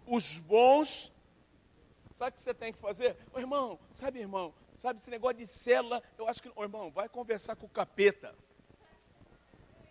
os 0.05 0.37
bons. 0.37 1.11
Sabe 2.11 2.31
o 2.31 2.33
que 2.33 2.41
você 2.41 2.53
tem 2.53 2.71
que 2.71 2.79
fazer? 2.79 3.17
Ô, 3.33 3.39
irmão, 3.39 3.79
sabe, 3.91 4.19
irmão, 4.19 4.53
sabe 4.77 4.99
esse 4.99 5.09
negócio 5.09 5.37
de 5.37 5.47
célula? 5.47 6.03
Eu 6.17 6.27
acho 6.27 6.43
que, 6.43 6.51
ô, 6.55 6.61
irmão, 6.61 6.91
vai 6.91 7.09
conversar 7.09 7.55
com 7.55 7.65
o 7.65 7.69
capeta. 7.69 8.35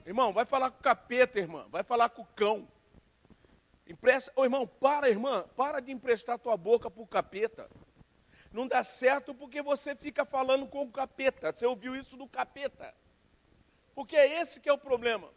Irmão, 0.06 0.32
vai 0.32 0.44
falar 0.44 0.70
com 0.70 0.78
o 0.78 0.82
capeta, 0.82 1.40
irmã. 1.40 1.66
Vai 1.68 1.82
falar 1.82 2.10
com 2.10 2.22
o 2.22 2.26
cão. 2.26 2.68
Empresta, 3.90 4.30
ô 4.36 4.44
irmão, 4.44 4.68
para, 4.68 5.10
irmã, 5.10 5.44
para 5.56 5.80
de 5.80 5.90
emprestar 5.90 6.38
tua 6.38 6.56
boca 6.56 6.88
para 6.88 7.02
o 7.02 7.06
capeta. 7.06 7.68
Não 8.52 8.68
dá 8.68 8.84
certo 8.84 9.34
porque 9.34 9.60
você 9.60 9.96
fica 9.96 10.24
falando 10.24 10.64
com 10.68 10.82
o 10.82 10.92
capeta. 10.92 11.50
Você 11.50 11.66
ouviu 11.66 11.96
isso 11.96 12.16
do 12.16 12.28
capeta. 12.28 12.94
Porque 13.92 14.14
é 14.14 14.40
esse 14.40 14.60
que 14.60 14.68
é 14.68 14.72
o 14.72 14.78
problema. 14.78 15.28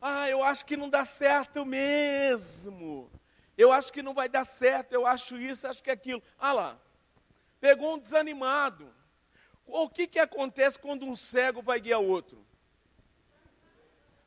Ah, 0.00 0.26
eu 0.26 0.42
acho 0.42 0.64
que 0.64 0.74
não 0.74 0.88
dá 0.88 1.04
certo 1.04 1.66
mesmo. 1.66 3.10
Eu 3.58 3.70
acho 3.70 3.92
que 3.92 4.00
não 4.00 4.14
vai 4.14 4.26
dar 4.26 4.44
certo, 4.44 4.94
eu 4.94 5.04
acho 5.04 5.36
isso, 5.36 5.66
acho 5.66 5.82
que 5.82 5.90
aquilo. 5.90 6.22
Ah 6.38 6.54
lá, 6.54 6.80
pegou 7.60 7.94
um 7.94 7.98
desanimado. 7.98 8.90
O 9.66 9.86
que, 9.86 10.06
que 10.06 10.18
acontece 10.18 10.78
quando 10.78 11.04
um 11.04 11.14
cego 11.14 11.60
vai 11.60 11.78
guiar 11.78 12.00
outro? 12.00 12.42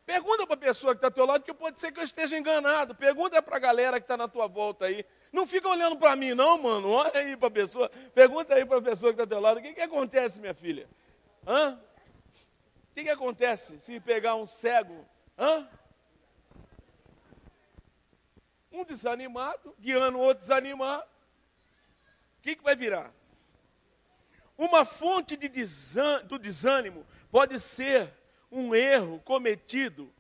Pergunta 0.06 0.46
para 0.46 0.56
a 0.56 0.60
pessoa 0.60 0.94
que 0.94 0.98
está 0.98 1.08
ao 1.08 1.12
teu 1.12 1.26
lado, 1.26 1.44
que 1.44 1.54
pode 1.54 1.80
ser 1.80 1.92
que 1.92 2.00
eu 2.00 2.04
esteja 2.04 2.38
enganado. 2.38 2.96
Pergunta 2.96 3.42
para 3.42 3.56
a 3.56 3.60
galera 3.60 4.00
que 4.00 4.04
está 4.04 4.18
na 4.18 4.28
tua 4.28 4.48
volta 4.48 4.86
aí. 4.86 5.06
Não 5.32 5.46
fica 5.46 5.70
olhando 5.70 5.98
para 5.98 6.16
mim, 6.16 6.34
não, 6.34 6.58
mano. 6.58 6.90
Olha 6.90 7.12
aí 7.16 7.38
para 7.38 7.48
a 7.48 7.52
pessoa. 7.52 7.90
Pergunta 8.14 8.56
aí 8.56 8.66
para 8.66 8.78
a 8.78 8.82
pessoa 8.82 9.12
que 9.14 9.22
está 9.22 9.24
ao 9.24 9.28
teu 9.28 9.40
lado. 9.40 9.60
O 9.60 9.62
que, 9.62 9.74
que 9.74 9.82
acontece, 9.82 10.40
minha 10.40 10.54
filha? 10.54 10.90
Hã? 11.48 11.80
O 12.92 12.94
que, 12.94 13.04
que 13.04 13.10
acontece 13.10 13.80
se 13.80 14.00
pegar 14.00 14.36
um 14.36 14.46
cego? 14.46 15.08
Hã? 15.38 15.68
Um 18.72 18.84
desanimado, 18.84 19.76
guiando 19.80 20.18
o 20.18 20.22
outro 20.22 20.42
desanimado. 20.42 21.04
O 22.40 22.42
que, 22.42 22.56
que 22.56 22.64
vai 22.64 22.76
virar? 22.76 23.14
Uma 24.58 24.84
fonte 24.84 25.38
de 25.38 25.48
do 26.26 26.38
desânimo 26.38 27.06
pode 27.32 27.60
ser 27.60 28.14
um 28.52 28.76
erro 28.76 29.20
cometido, 29.22 30.12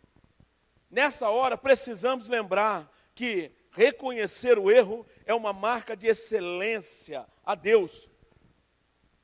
nessa 0.90 1.30
hora 1.30 1.58
precisamos 1.58 2.28
lembrar 2.28 2.90
que 3.14 3.52
reconhecer 3.72 4.58
o 4.58 4.72
erro 4.72 5.06
é 5.26 5.34
uma 5.34 5.52
marca 5.52 5.96
de 5.96 6.08
excelência 6.08 7.28
a 7.44 7.56
Deus, 7.56 8.10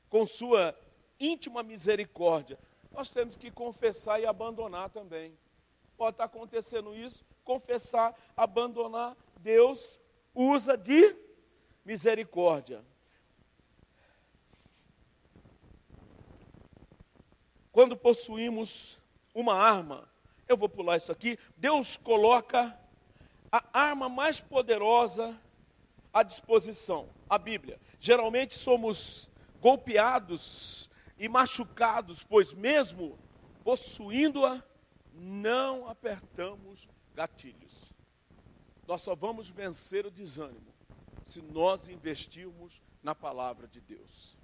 com 0.08 0.26
sua 0.26 0.78
íntima 1.18 1.62
misericórdia. 1.62 2.58
Nós 2.90 3.08
temos 3.08 3.36
que 3.36 3.50
confessar 3.50 4.20
e 4.20 4.26
abandonar 4.26 4.90
também. 4.90 5.38
Pode 5.96 6.14
estar 6.14 6.24
acontecendo 6.24 6.94
isso, 6.94 7.24
confessar, 7.44 8.14
abandonar. 8.36 9.16
Deus 9.40 9.98
usa 10.34 10.76
de 10.76 11.16
misericórdia. 11.84 12.84
Quando 17.78 17.96
possuímos 17.96 18.98
uma 19.32 19.54
arma, 19.54 20.08
eu 20.48 20.56
vou 20.56 20.68
pular 20.68 20.96
isso 20.96 21.12
aqui, 21.12 21.38
Deus 21.56 21.96
coloca 21.96 22.76
a 23.52 23.62
arma 23.72 24.08
mais 24.08 24.40
poderosa 24.40 25.40
à 26.12 26.24
disposição, 26.24 27.08
a 27.30 27.38
Bíblia. 27.38 27.78
Geralmente 28.00 28.56
somos 28.56 29.30
golpeados 29.60 30.90
e 31.16 31.28
machucados, 31.28 32.24
pois 32.24 32.52
mesmo 32.52 33.16
possuindo-a, 33.62 34.60
não 35.14 35.88
apertamos 35.88 36.88
gatilhos. 37.14 37.94
Nós 38.88 39.02
só 39.02 39.14
vamos 39.14 39.48
vencer 39.50 40.04
o 40.04 40.10
desânimo 40.10 40.74
se 41.22 41.40
nós 41.40 41.88
investirmos 41.88 42.82
na 43.04 43.14
palavra 43.14 43.68
de 43.68 43.80
Deus. 43.80 44.36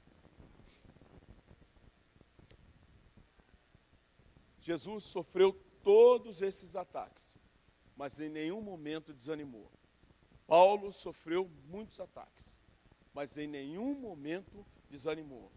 Jesus 4.65 5.05
sofreu 5.05 5.53
todos 5.83 6.41
esses 6.41 6.75
ataques, 6.75 7.37
mas 7.95 8.19
em 8.19 8.31
nenhum 8.31 8.63
momento 8.63 9.13
desanimou. 9.13 9.71
Paulo 10.47 10.91
sofreu 10.91 11.51
muitos 11.69 12.01
ataques, 12.01 12.59
mas 13.13 13.37
em 13.37 13.47
nenhum 13.47 13.95
momento 13.95 14.65
desanimou. 14.89 15.53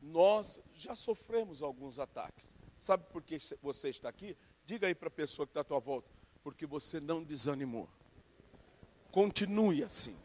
Nós 0.00 0.58
já 0.74 0.94
sofremos 0.94 1.62
alguns 1.62 1.98
ataques. 1.98 2.56
Sabe 2.78 3.04
por 3.12 3.22
que 3.22 3.36
você 3.60 3.90
está 3.90 4.08
aqui? 4.08 4.34
Diga 4.64 4.86
aí 4.86 4.94
para 4.94 5.08
a 5.08 5.10
pessoa 5.10 5.46
que 5.46 5.50
está 5.50 5.60
à 5.60 5.64
tua 5.64 5.78
volta, 5.78 6.10
porque 6.42 6.64
você 6.64 6.98
não 6.98 7.22
desanimou. 7.22 7.86
Continue 9.12 9.84
assim. 9.84 10.16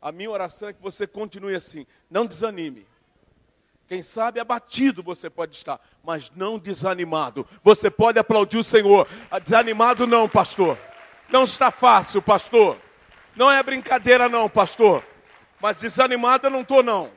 A 0.00 0.12
minha 0.12 0.30
oração 0.30 0.68
é 0.68 0.72
que 0.72 0.82
você 0.82 1.08
continue 1.08 1.56
assim. 1.56 1.86
Não 2.08 2.24
desanime. 2.24 2.86
Quem 3.92 4.02
sabe 4.02 4.40
abatido 4.40 5.02
você 5.02 5.28
pode 5.28 5.54
estar, 5.54 5.78
mas 6.02 6.32
não 6.34 6.58
desanimado. 6.58 7.46
Você 7.62 7.90
pode 7.90 8.18
aplaudir 8.18 8.56
o 8.56 8.64
Senhor. 8.64 9.06
Ah, 9.30 9.38
desanimado 9.38 10.06
não, 10.06 10.26
pastor. 10.26 10.78
Não 11.28 11.44
está 11.44 11.70
fácil, 11.70 12.22
pastor. 12.22 12.78
Não 13.36 13.50
é 13.50 13.62
brincadeira 13.62 14.30
não, 14.30 14.48
pastor. 14.48 15.04
Mas 15.60 15.76
desanimado 15.76 16.46
eu 16.46 16.50
não 16.50 16.62
estou 16.62 16.82
não. 16.82 17.10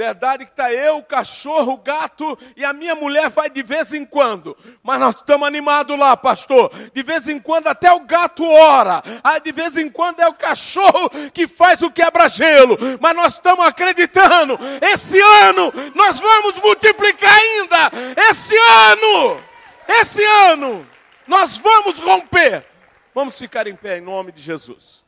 Verdade 0.00 0.46
que 0.46 0.50
está 0.52 0.72
eu, 0.72 0.96
o 0.96 1.02
cachorro, 1.02 1.74
o 1.74 1.76
gato 1.76 2.38
e 2.56 2.64
a 2.64 2.72
minha 2.72 2.94
mulher 2.94 3.28
vai 3.28 3.50
de 3.50 3.62
vez 3.62 3.92
em 3.92 4.02
quando. 4.02 4.56
Mas 4.82 4.98
nós 4.98 5.14
estamos 5.14 5.46
animados 5.46 5.98
lá, 5.98 6.16
pastor. 6.16 6.72
De 6.94 7.02
vez 7.02 7.28
em 7.28 7.38
quando 7.38 7.66
até 7.66 7.92
o 7.92 8.00
gato 8.00 8.42
ora. 8.42 9.02
Aí 9.22 9.38
de 9.42 9.52
vez 9.52 9.76
em 9.76 9.90
quando 9.90 10.20
é 10.20 10.26
o 10.26 10.32
cachorro 10.32 11.10
que 11.34 11.46
faz 11.46 11.82
o 11.82 11.90
quebra-gelo. 11.90 12.78
Mas 12.98 13.14
nós 13.14 13.34
estamos 13.34 13.62
acreditando. 13.66 14.58
Esse 14.80 15.20
ano 15.20 15.70
nós 15.94 16.18
vamos 16.18 16.58
multiplicar 16.60 17.34
ainda. 17.34 17.90
Esse 18.30 18.56
ano, 18.56 19.38
esse 19.86 20.24
ano, 20.24 20.88
nós 21.26 21.58
vamos 21.58 22.00
romper. 22.00 22.64
Vamos 23.14 23.38
ficar 23.38 23.66
em 23.66 23.76
pé 23.76 23.98
em 23.98 24.00
nome 24.00 24.32
de 24.32 24.40
Jesus. 24.40 25.04